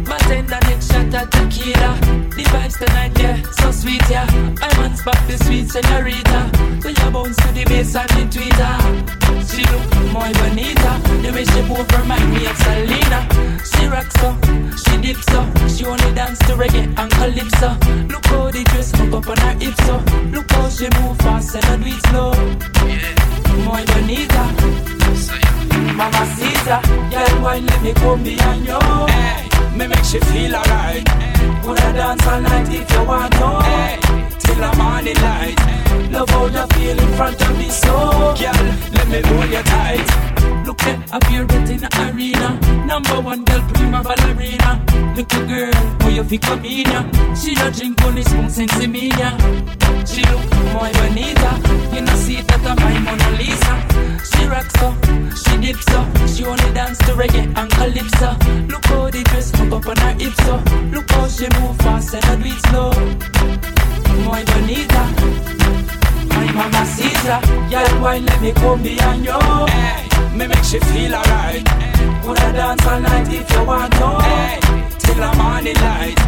[0.04, 2.35] Bartender next shot at tequila.
[2.52, 4.26] Vibes tonight, yeah, so sweet, yeah.
[4.62, 6.50] I man spot the sweet senorita.
[6.82, 9.16] So you bounce to the bass and the tweeter.
[9.50, 10.92] She look muy bonita.
[11.22, 13.20] The way she move remind me of Selena.
[13.64, 14.36] She rocks so,
[14.82, 15.40] she dips so.
[15.68, 17.70] She only dance to reggae and calypso.
[18.08, 19.96] Look how the dress hook up on her hips so.
[20.30, 22.32] Look how she move fast and not do it slow.
[23.64, 24.44] Muy bonita.
[25.96, 28.78] Mama Caesar, girl, wine let me come behind you.
[29.08, 31.08] Hey, me make she feel alright.
[31.64, 33.48] Wanna dance all night if you want to.
[33.62, 33.98] Hey,
[34.38, 35.56] till the morning light.
[36.12, 37.92] Love how you feel in front of me, so
[38.38, 38.60] girl,
[38.96, 40.65] let me hold you tight.
[41.12, 42.58] Up here in the arena.
[42.86, 44.82] Number one girl, prima ballerina.
[45.16, 47.02] Little girl, how you feel come in ya?
[47.34, 49.30] She no drink only spoon sense me ya.
[50.04, 51.52] She look muy bonita.
[51.94, 53.74] You know see that I'm my Mona Lisa.
[54.28, 54.94] She rocks so,
[55.42, 56.00] she dips so.
[56.26, 58.36] She only dance to reggae and calypso.
[58.68, 60.56] Look how the dress hook up on her hips so.
[60.92, 62.90] Look how she move fast and I do it slow.
[64.24, 66.05] Muy bonita.
[66.36, 67.40] My mama Caesar,
[67.70, 69.40] girl, wine let me come behind you.
[69.72, 71.64] Hey, me make she feel alright.
[72.24, 74.08] Wanna dance all night if you want to.
[74.20, 74.60] Hey,
[74.98, 76.18] till the morning light.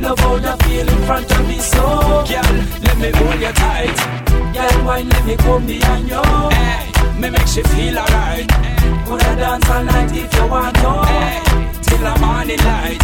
[0.00, 1.82] Love how you feel in front of me, so
[2.30, 2.52] girl,
[2.86, 3.96] let me hold you tight.
[4.54, 6.22] Girl, wine let me come behind you.
[6.54, 8.48] Hey, me make she feel alright.
[9.08, 10.92] Wanna dance all night if you want to.
[11.10, 11.42] Hey,
[11.82, 13.02] till the morning light.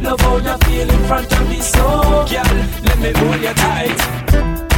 [0.00, 1.82] Love how you feel in front of me, so
[2.30, 2.54] girl,
[2.86, 4.73] let me hold you tight.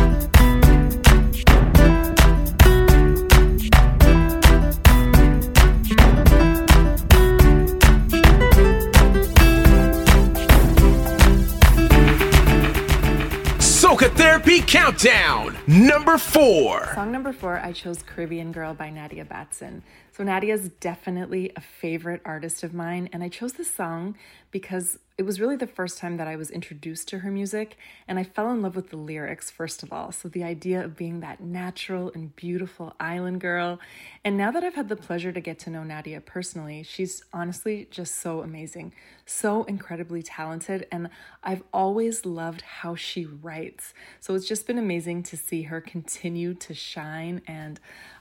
[13.97, 16.93] Soca Therapy Countdown, number four.
[16.95, 19.83] Song number four, I chose Caribbean Girl by Nadia Batson.
[20.17, 24.17] So, Nadia is definitely a favorite artist of mine, and I chose this song
[24.51, 27.77] because it was really the first time that I was introduced to her music,
[28.09, 30.13] and I fell in love with the lyrics, first of all.
[30.13, 33.79] So, the idea of being that natural and beautiful island girl.
[34.25, 37.87] And now that I've had the pleasure to get to know Nadia personally, she's honestly
[37.91, 38.95] just so amazing,
[39.27, 41.11] so incredibly talented, and
[41.45, 43.93] I've always loved how she writes.
[44.21, 47.79] So, it's just been amazing to see her continue to shine and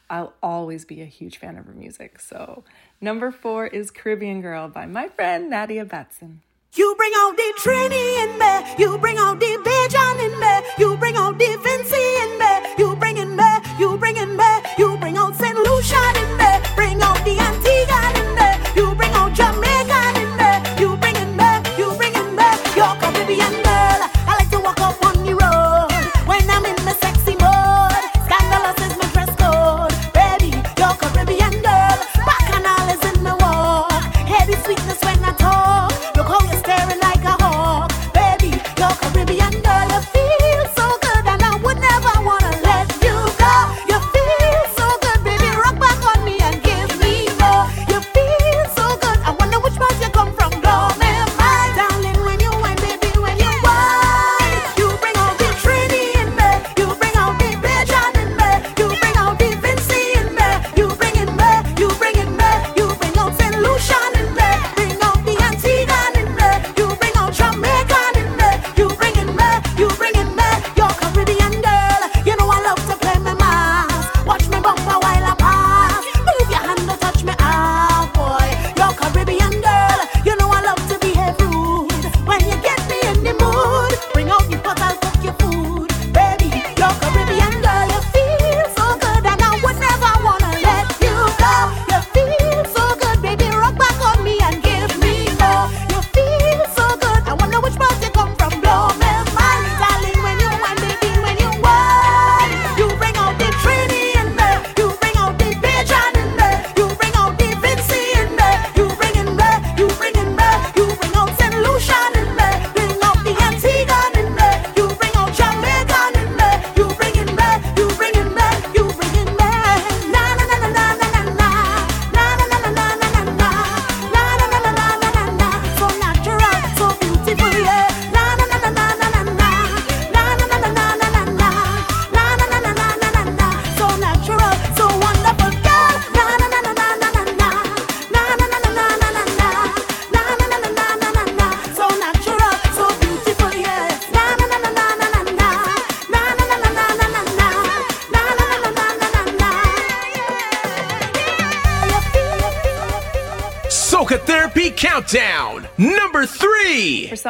[0.10, 2.19] I'll always be a huge fan of her music.
[2.19, 2.64] So,
[3.02, 6.41] number four is Caribbean Girl by my friend Nadia Batson.
[6.76, 10.98] You bring out the Trini in me, you bring out the Bajan in me, you
[10.98, 13.44] bring out the Vincy in me, you bring in me,
[13.80, 15.56] you bring in me, you bring out St.
[15.56, 18.15] Lucian in me, bring out the Antigua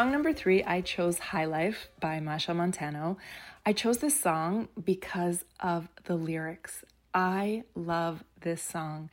[0.06, 3.18] song number three, I chose High Life by Machel Montano.
[3.66, 6.86] I chose this song because of the lyrics.
[7.12, 9.10] I love this song.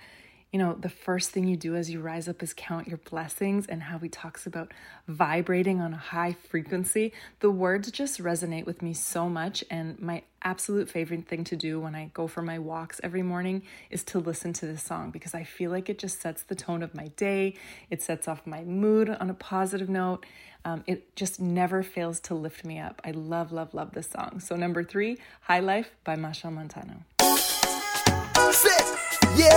[0.52, 3.64] You know, the first thing you do as you rise up is count your blessings,
[3.66, 4.70] and how he talks about
[5.08, 7.14] vibrating on a high frequency.
[7.40, 11.80] The words just resonate with me so much, and my absolute favorite thing to do
[11.80, 15.34] when I go for my walks every morning is to listen to this song because
[15.34, 17.54] I feel like it just sets the tone of my day.
[17.88, 20.26] It sets off my mood on a positive note.
[20.64, 23.00] Um, it just never fails to lift me up.
[23.04, 24.40] I love, love, love this song.
[24.40, 27.02] So, number three, High Life by Machel Montano.
[28.52, 28.84] Sit.
[29.34, 29.48] Yeah,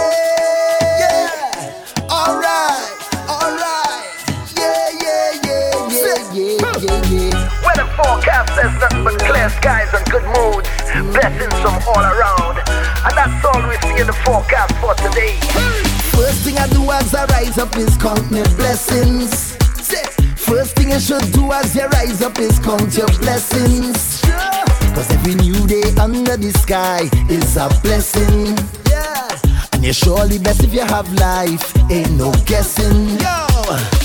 [1.00, 1.86] yeah.
[2.10, 2.90] Alright,
[3.30, 4.08] alright.
[4.56, 7.66] Yeah, yeah, yeah, yeah, yeah, yeah, yeah.
[7.66, 10.70] Weather forecast says nothing but clear skies and good moods,
[11.14, 12.58] blessings from all around.
[13.06, 15.38] And that's all we see in the forecast for today.
[16.16, 19.56] First thing I do as I rise up is count my blessings.
[19.86, 20.04] Say,
[20.46, 24.22] First thing you should do as you rise up is count your blessings.
[24.94, 28.56] Cause every new day under the sky is a blessing.
[29.74, 33.20] And you're surely best if you have life, ain't no guessing.
[33.20, 34.05] Yo,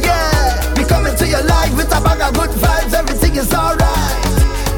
[1.31, 2.93] Your life with a bag of good vibes.
[2.93, 4.19] Everything is alright.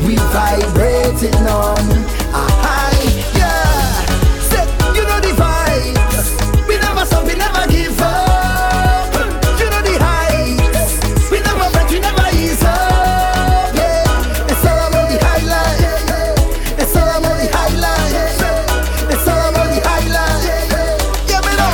[0.05, 1.81] We vibrating on
[2.29, 2.93] a high.
[3.33, 4.05] Yeah,
[4.49, 6.29] say you know the vibes.
[6.67, 9.13] We never stop, we never give up.
[9.57, 11.01] You know the heights.
[11.31, 13.73] We never break, we never ease up.
[13.73, 15.81] Yeah, it's all about the highlight.
[16.77, 18.13] It's all about the highlight.
[19.09, 20.45] It's all about the highlight.
[21.25, 21.73] Yeah, me know.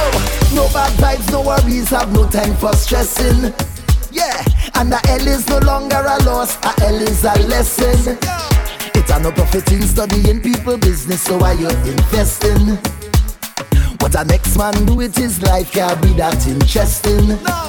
[0.55, 3.53] No bad vibes, no worries, have no time for stressing.
[4.11, 4.43] Yeah,
[4.79, 8.17] and the L is no longer a loss, a L is a lesson.
[8.95, 12.77] It's a no profit in studying people business, so why you investing?
[13.99, 17.27] What a next man do with his life can't be that interesting.
[17.27, 17.68] Hey,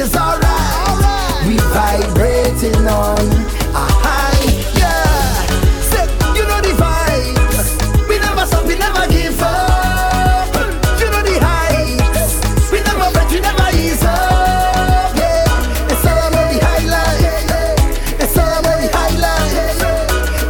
[0.00, 1.46] Is alright.
[1.46, 4.48] We vibrating on a high.
[4.72, 5.44] Yeah,
[5.92, 8.08] say you know the vibes.
[8.08, 10.48] We never stop, we never give up.
[10.98, 12.40] You know the heights.
[12.72, 15.12] We never break, we never ease up.
[15.20, 17.20] Yeah, it's all about the highlight.
[18.22, 19.52] It's all about the highlight.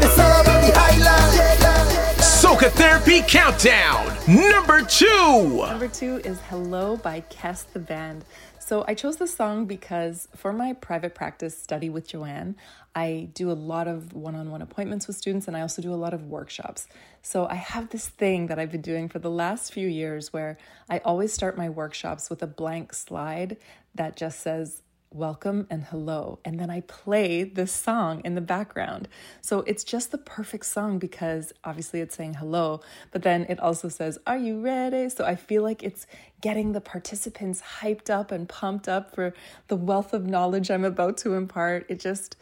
[0.04, 2.18] It's all about the highlight.
[2.22, 5.66] Soca Therapy Countdown, number two.
[5.66, 8.24] Number two is Hello by Kes the Band.
[8.70, 12.54] So I chose this song because for my private practice study with Joanne,
[12.94, 15.92] I do a lot of one on one appointments with students and I also do
[15.92, 16.86] a lot of workshops.
[17.20, 20.56] So I have this thing that I've been doing for the last few years where
[20.88, 23.56] I always start my workshops with a blank slide
[23.96, 24.82] that just says,
[25.12, 26.38] welcome and hello.
[26.44, 29.08] And then I play this song in the background.
[29.40, 32.80] So it's just the perfect song because obviously it's saying hello,
[33.10, 35.08] but then it also says, Are you ready?
[35.08, 36.06] So I feel like it's
[36.40, 39.34] getting the participants hyped up and pumped up for
[39.68, 41.86] the wealth of knowledge I'm about to impart.
[41.88, 42.36] It just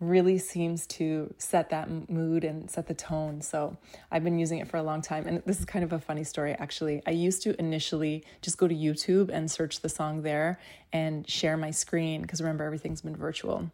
[0.00, 3.40] really seems to set that mood and set the tone.
[3.40, 3.76] So
[4.12, 5.26] I've been using it for a long time.
[5.26, 7.02] And this is kind of a funny story, actually.
[7.06, 10.60] I used to initially just go to YouTube and search the song there
[10.92, 13.72] and share my screen, because remember, everything's been virtual,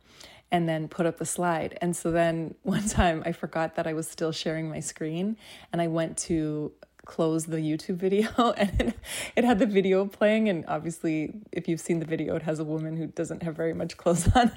[0.50, 1.76] and then put up the slide.
[1.82, 5.36] And so then one time I forgot that I was still sharing my screen
[5.72, 6.72] and I went to
[7.04, 8.94] close the YouTube video and
[9.36, 12.64] it, had the video playing and obviously if you've seen the video it has a
[12.64, 14.50] woman who doesn't have very much clothes on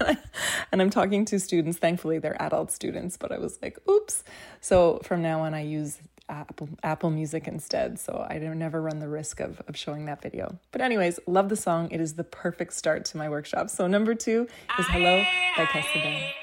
[0.72, 1.78] and I'm talking to students.
[1.78, 4.24] Thankfully they're adult students but I was like oops.
[4.62, 6.00] So from now on I use
[6.30, 10.22] Apple Apple Music instead so I don't never run the risk of, of showing that
[10.22, 10.58] video.
[10.72, 11.90] But anyways love the song.
[11.92, 13.70] It is the perfect start to my workshop.
[13.70, 14.48] So number two
[14.78, 15.24] is Hello
[15.56, 16.34] by Cassidy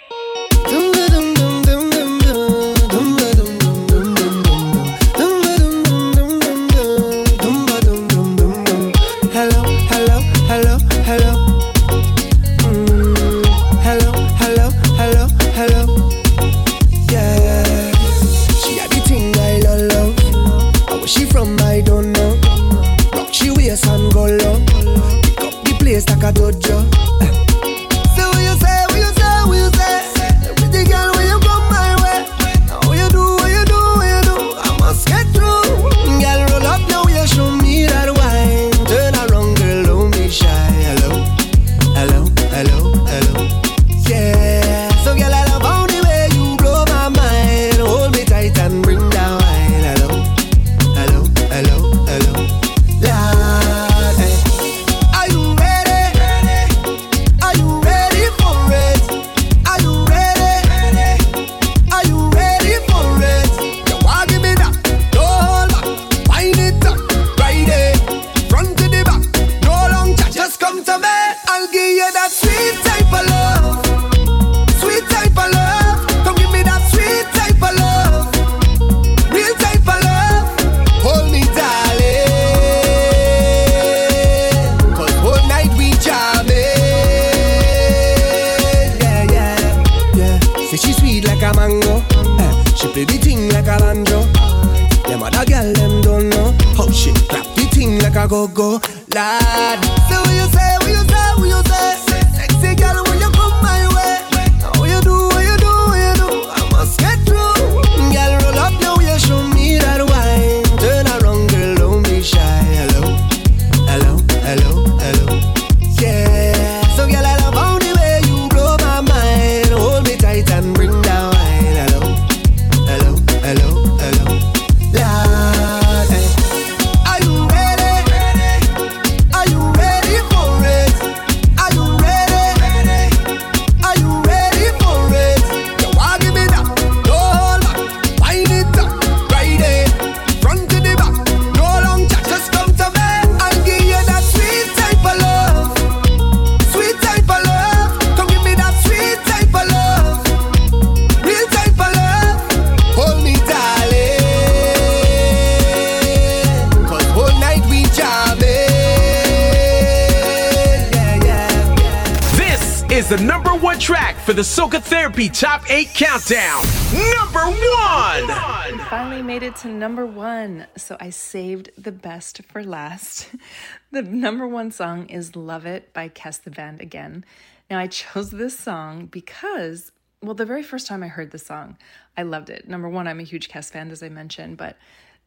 [171.05, 173.28] I saved the best for last.
[173.93, 177.26] The number one song is Love It by Kes the Band again.
[177.70, 181.76] Now, I chose this song because, well, the very first time I heard the song,
[182.16, 182.66] I loved it.
[182.66, 184.78] Number one, I'm a huge Kes fan, as I mentioned, but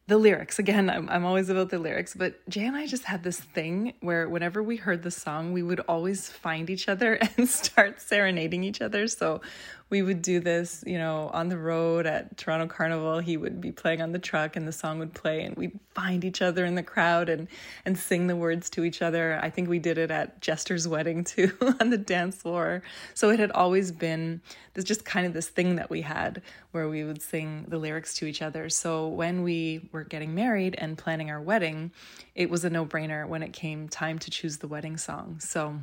[0.08, 3.22] the lyrics again I'm, I'm always about the lyrics but jay and i just had
[3.22, 7.46] this thing where whenever we heard the song we would always find each other and
[7.46, 9.42] start serenading each other so
[9.90, 13.18] we would do this you know on the road at toronto carnival.
[13.18, 16.24] He would be playing on the truck and the song would play and we'd find
[16.24, 17.48] each other in the crowd and
[17.84, 19.38] and sing the words to each other.
[19.42, 22.82] I think we did it at jester's wedding too on the dance floor.
[23.14, 24.40] So it had always been
[24.74, 28.14] there's just kind of this thing that we had where we would sing the lyrics
[28.16, 28.68] to each other.
[28.68, 31.92] So when we were getting married and planning our wedding
[32.34, 35.40] it was a no-brainer when it came time to choose the wedding song.
[35.40, 35.80] So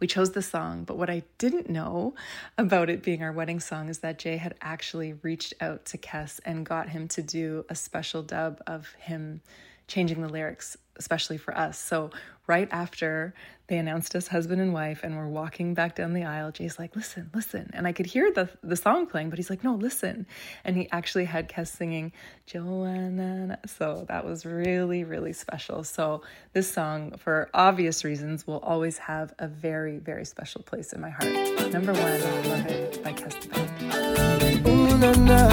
[0.00, 2.14] we chose the song, but what I didn't know
[2.56, 6.40] about it being our wedding song is that Jay had actually reached out to Kes
[6.44, 9.40] and got him to do a special dub of him
[9.88, 11.78] changing the lyrics, especially for us.
[11.78, 12.10] So,
[12.46, 13.34] right after
[13.68, 16.96] they announced us husband and wife and we're walking back down the aisle, Jay's like,
[16.96, 17.70] listen, listen.
[17.74, 20.26] And I could hear the, the song playing, but he's like, no, listen.
[20.64, 22.12] And he actually had Kes singing
[22.46, 23.58] Joanna.
[23.66, 25.84] So that was really, really special.
[25.84, 26.22] So
[26.54, 31.10] this song, for obvious reasons, will always have a very, very special place in my
[31.10, 31.70] heart.
[31.70, 34.66] Number one, I love it by Kes the Band.
[34.66, 35.48] Ooh, na, na.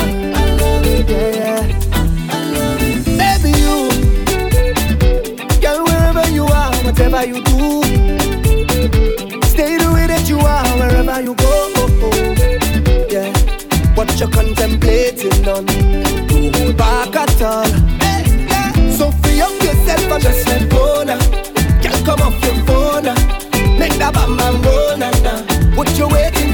[1.07, 1.94] Yeah, yeah.
[6.95, 7.83] Whatever you do,
[9.43, 11.51] stay the way that you are, wherever you go.
[13.11, 13.31] Yeah,
[13.95, 17.65] what you're contemplating on, don't back at all.
[17.99, 18.71] Hey, yeah.
[18.91, 21.19] So free up yourself and just let go now.
[21.83, 23.15] Girl, come off your phone now.
[23.77, 25.75] Make that bam bam go now.
[25.75, 26.44] What you waiting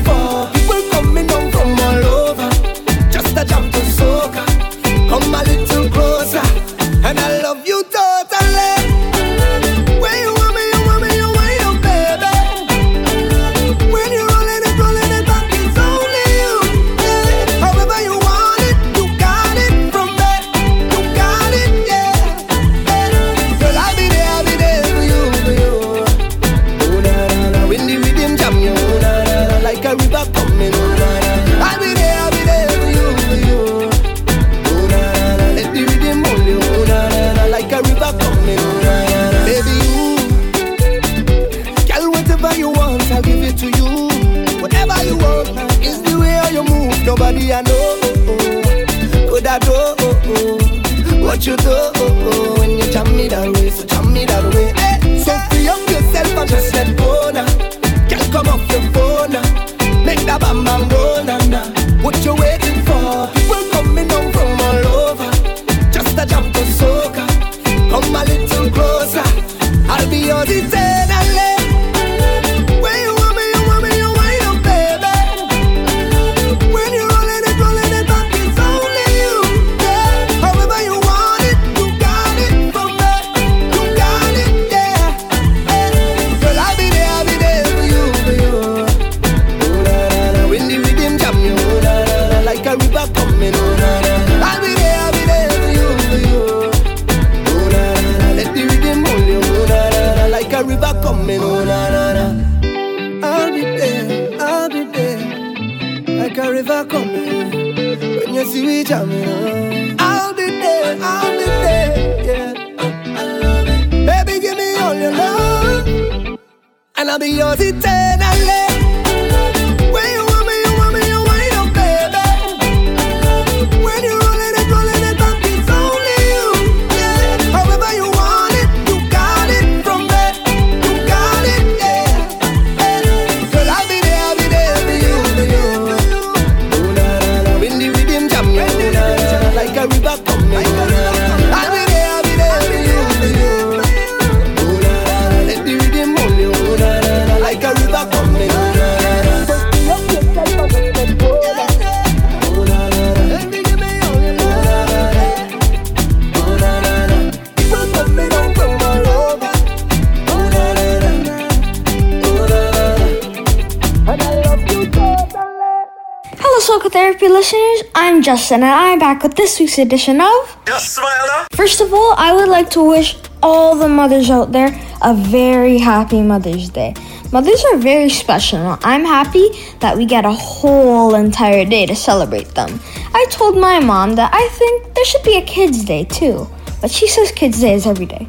[166.91, 167.83] Therapy listeners.
[167.95, 170.57] I'm Justin, and I'm back with this week's edition of.
[170.65, 174.77] Just smile First of all, I would like to wish all the mothers out there
[175.01, 176.93] a very happy Mother's Day.
[177.31, 178.77] Mothers are very special.
[178.83, 179.47] I'm happy
[179.79, 182.81] that we get a whole entire day to celebrate them.
[183.13, 186.45] I told my mom that I think there should be a Kids' Day too,
[186.81, 188.27] but she says Kids' Day is every day.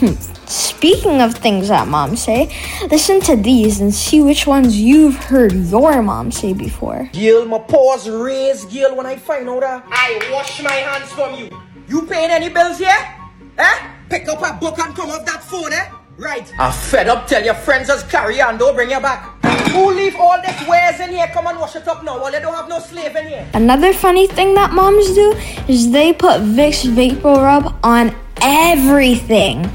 [0.00, 0.31] Hmm.
[0.52, 2.54] Speaking of things that moms say,
[2.90, 7.08] listen to these and see which ones you've heard your mom say before.
[7.14, 11.36] Girl, my paws raised, girl, when I find out that I wash my hands from
[11.36, 11.48] you.
[11.88, 13.16] You paying any bills here?
[13.56, 13.90] Eh?
[14.10, 15.90] Pick up a book and come off that phone, eh?
[16.18, 16.52] Right.
[16.58, 17.26] I'm fed up.
[17.26, 18.58] Tell your friends just carry on.
[18.58, 19.42] Don't bring you back.
[19.70, 21.28] Who leave all this wares in here?
[21.28, 22.20] Come and wash it up now.
[22.20, 23.48] Well, they don't have no slave in here.
[23.54, 25.32] Another funny thing that moms do
[25.66, 29.68] is they put Vicks VapoRub on everything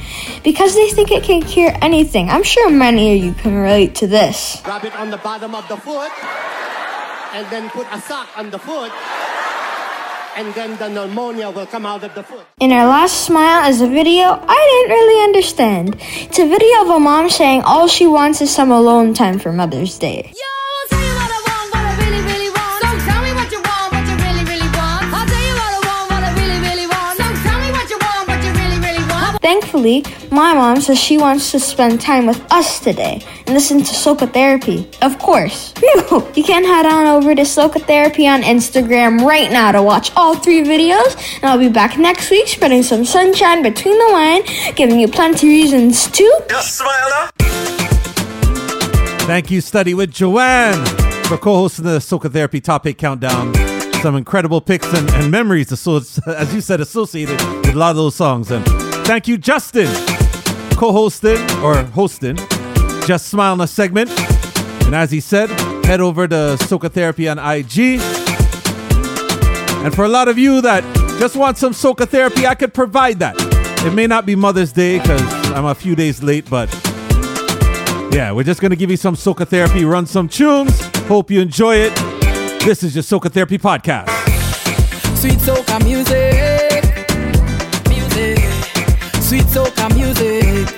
[0.44, 2.30] because they think it can cure anything.
[2.30, 4.62] I'm sure many of you can relate to this.
[4.66, 6.12] Rub it on the bottom of the foot,
[7.34, 8.92] and then put a sock on the foot,
[10.36, 12.46] and then the pneumonia will come out of the foot.
[12.60, 15.96] In our last smile is a video I didn't really understand.
[16.00, 19.52] It's a video of a mom saying all she wants is some alone time for
[19.52, 20.34] Mother's Day.
[29.48, 33.94] Thankfully, my mom says she wants to spend time with us today and listen to
[33.94, 34.90] Soca Therapy.
[35.02, 35.72] Of course.
[35.72, 36.28] Phew.
[36.36, 40.36] You can head on over to Soca Therapy on Instagram right now to watch all
[40.36, 44.42] three videos, and I'll be back next week spreading some sunshine between the line,
[44.76, 46.44] giving you plenty reasons to.
[46.50, 47.30] Just smile
[49.28, 50.86] Thank you, Study with Joanne,
[51.24, 53.56] for co hosting the Soca Therapy Top 8 Countdown.
[54.02, 57.96] Some incredible picks and, and memories, asso- as you said, associated with a lot of
[57.96, 58.52] those songs.
[58.52, 59.88] And thank you, Justin,
[60.76, 62.36] co hosting or hosting
[63.06, 64.10] Just Smile in a segment.
[64.86, 65.50] And as he said,
[65.86, 68.02] head over to Soca Therapy on IG.
[69.86, 70.84] And for a lot of you that
[71.20, 73.36] just want some Soca Therapy, I could provide that.
[73.86, 75.22] It may not be Mother's Day because
[75.52, 76.70] I'm a few days late, but
[78.12, 80.82] yeah, we're just gonna give you some Soca Therapy, run some tunes.
[81.08, 81.96] Hope you enjoy it.
[82.66, 84.10] This is your Soca Therapy podcast.
[85.16, 86.57] Sweet soca music,
[89.28, 90.72] sweet soca music.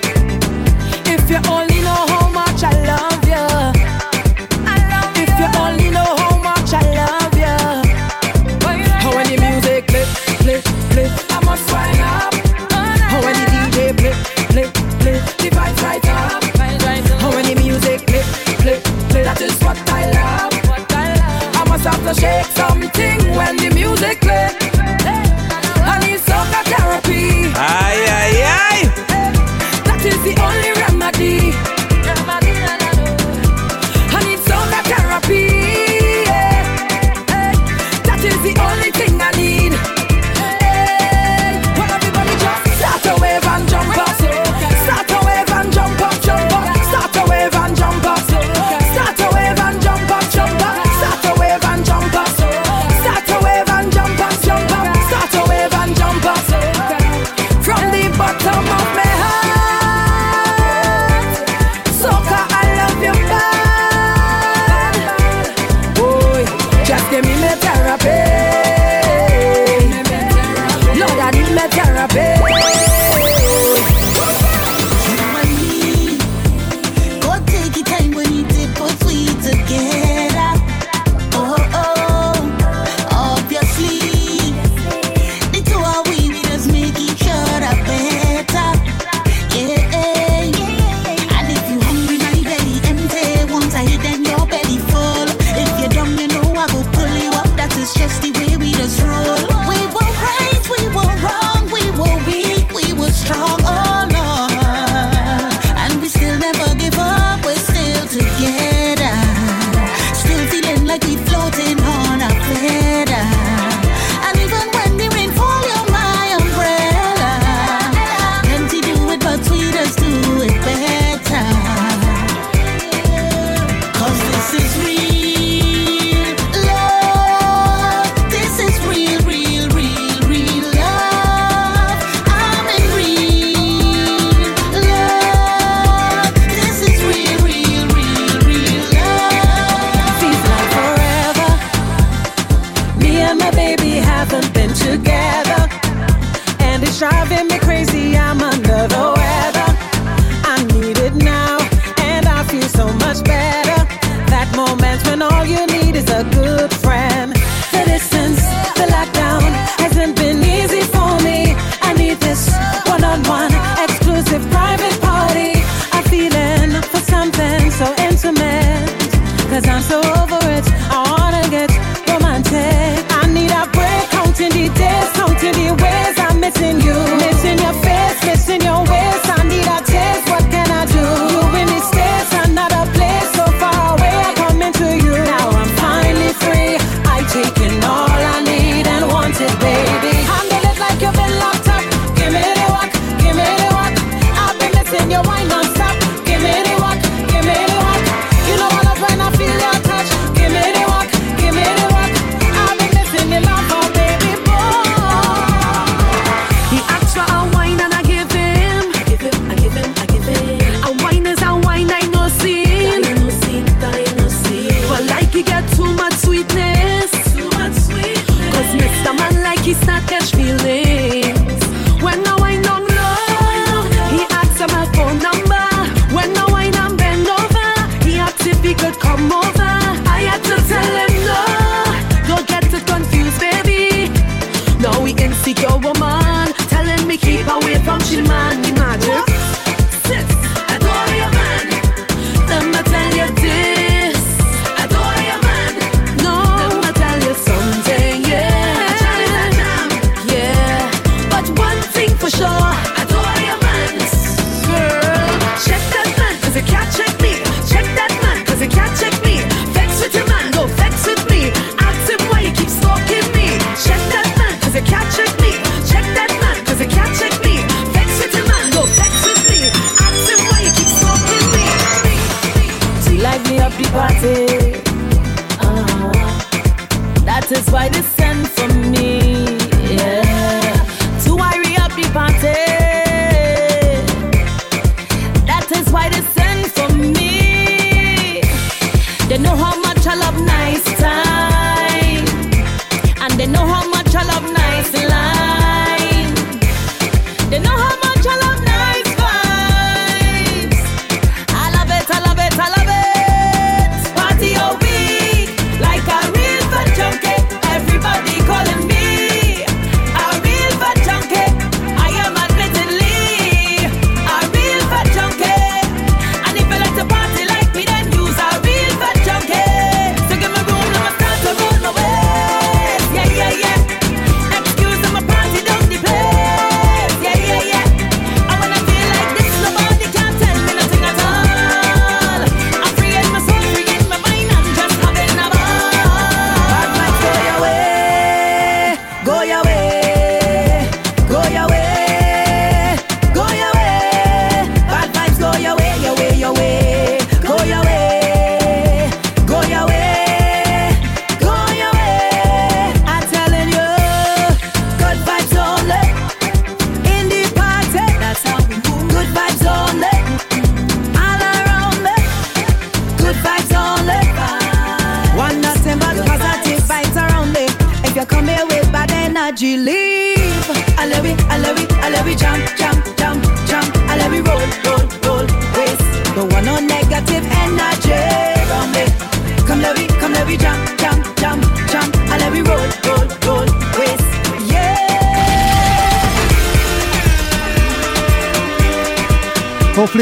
[1.06, 3.46] If you only know how much I love you,
[5.22, 7.56] If you only know how much I love you,
[9.02, 10.04] how when music play,
[10.42, 10.60] play,
[10.90, 12.34] play, I must wind up.
[13.12, 14.14] How when DJ play,
[14.50, 14.66] play,
[14.98, 16.42] play, the vibes right up.
[17.20, 18.24] How when music play,
[18.62, 20.54] play, play, that is what I love.
[21.54, 24.59] I must have to shake something when the music play.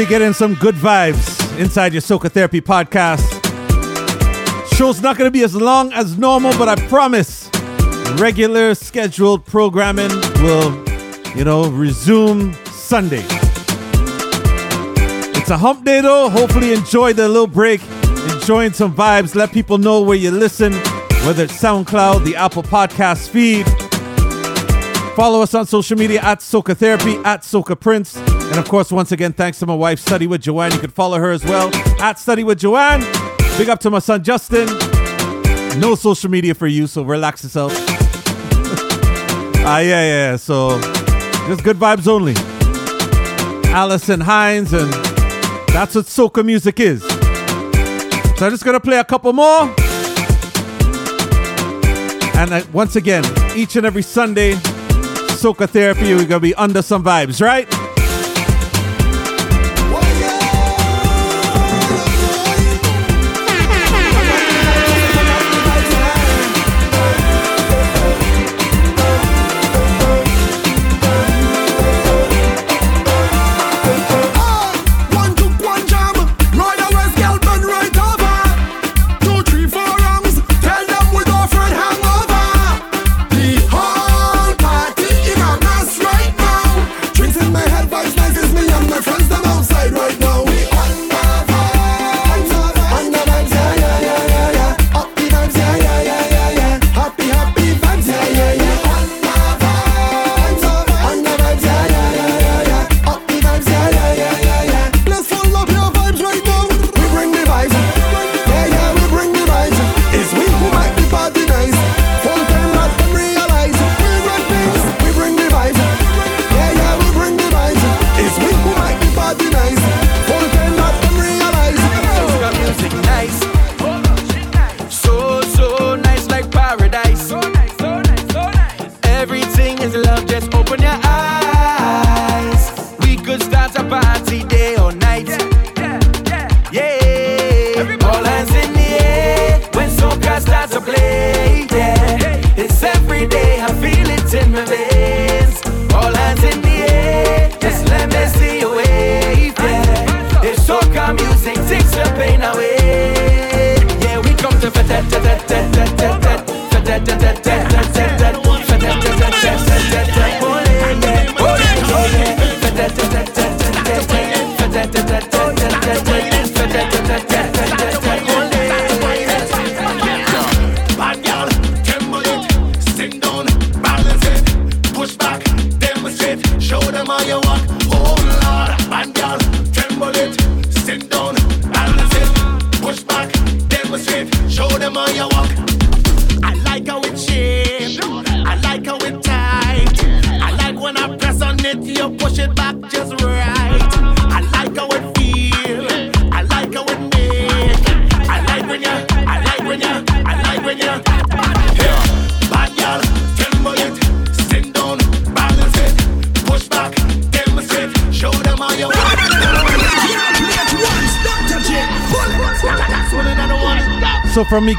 [0.09, 3.29] Get in some good vibes inside your Soca Therapy podcast.
[4.75, 7.47] Show's not going to be as long as normal, but I promise
[8.17, 10.09] regular scheduled programming
[10.41, 10.73] will,
[11.35, 13.23] you know, resume Sunday.
[15.37, 16.27] It's a hump day though.
[16.27, 17.79] Hopefully, enjoy the little break,
[18.33, 19.35] enjoying some vibes.
[19.35, 20.73] Let people know where you listen,
[21.23, 23.67] whether it's SoundCloud, the Apple Podcast feed.
[25.15, 28.19] Follow us on social media at Soca Therapy, at Soca Prince.
[28.49, 30.71] And of course, once again, thanks to my wife, Study with Joanne.
[30.71, 33.01] You can follow her as well at Study with Joanne.
[33.57, 34.67] Big up to my son, Justin.
[35.79, 37.73] No social media for you, so relax yourself.
[39.61, 40.35] Ah, uh, yeah, yeah.
[40.37, 40.79] So
[41.47, 42.33] just good vibes only.
[43.71, 44.91] Alison Hinds, and
[45.73, 47.01] that's what soca music is.
[48.39, 49.63] So I'm just gonna play a couple more.
[52.35, 54.53] And uh, once again, each and every Sunday,
[55.35, 57.67] soca therapy, we're gonna be under some vibes, right?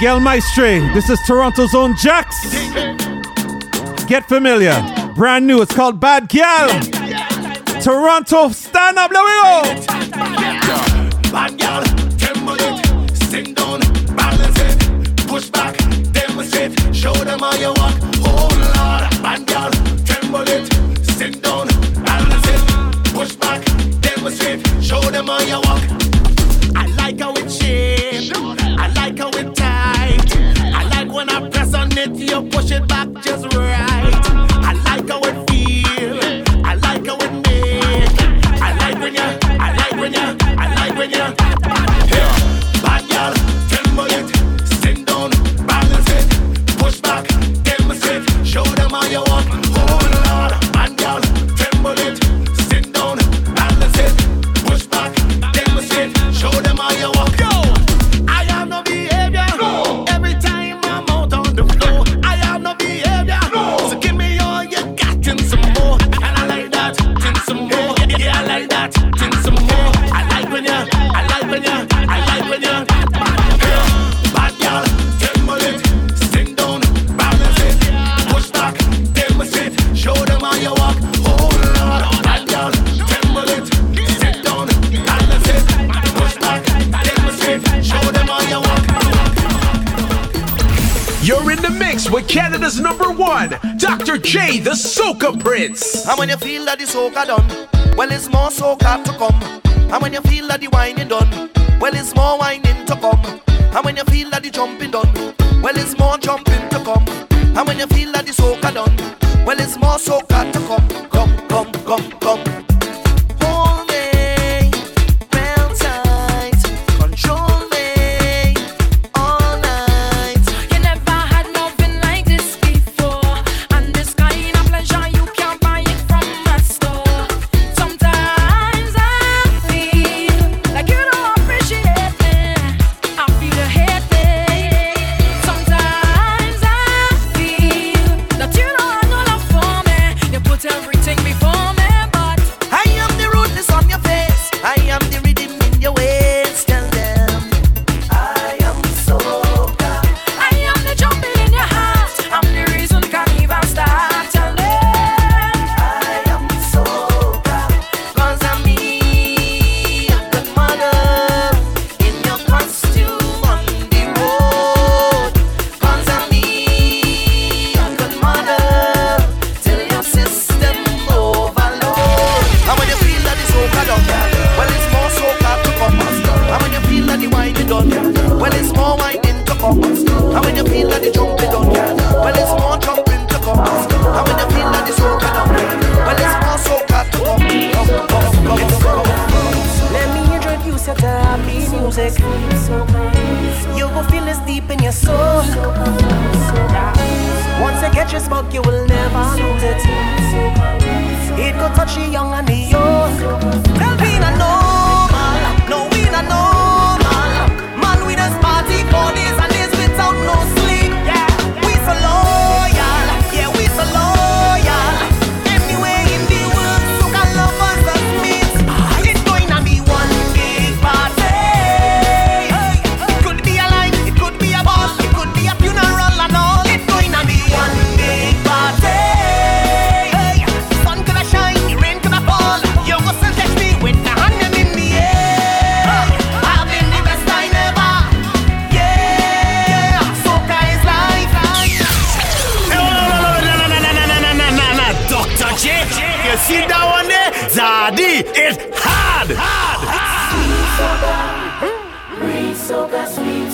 [0.01, 0.81] Miguel Maestre.
[0.95, 2.35] This is Toronto's own Jax.
[4.07, 4.83] Get familiar.
[5.15, 5.61] Brand new.
[5.61, 6.71] It's called Bad Gal.
[7.83, 9.11] Toronto, stand up.
[9.11, 9.90] There we go.
[95.33, 96.07] fingerprints.
[96.09, 99.63] And when you feel that the soca done, well, it's more soca to come.
[99.93, 101.51] And when you feel that the wine is done,
[101.81, 102.39] well, it's more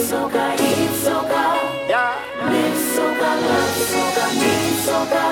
[0.06, 1.44] soca, eat soca,
[2.50, 5.26] live soca, love soca, need soca.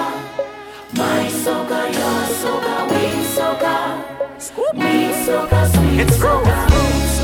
[0.98, 3.02] My soca, your soca, we
[3.36, 3.74] soca,
[4.74, 6.56] me soca, sweet it's soca.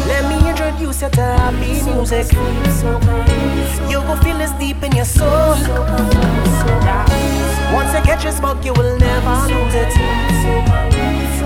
[0.06, 2.32] Let me introduce you to happy music.
[3.90, 5.56] You will feel this deep in your soul.
[7.74, 9.92] Once you catch your smoke, you will never lose it.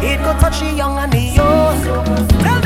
[0.05, 2.64] It could touch the young and the old.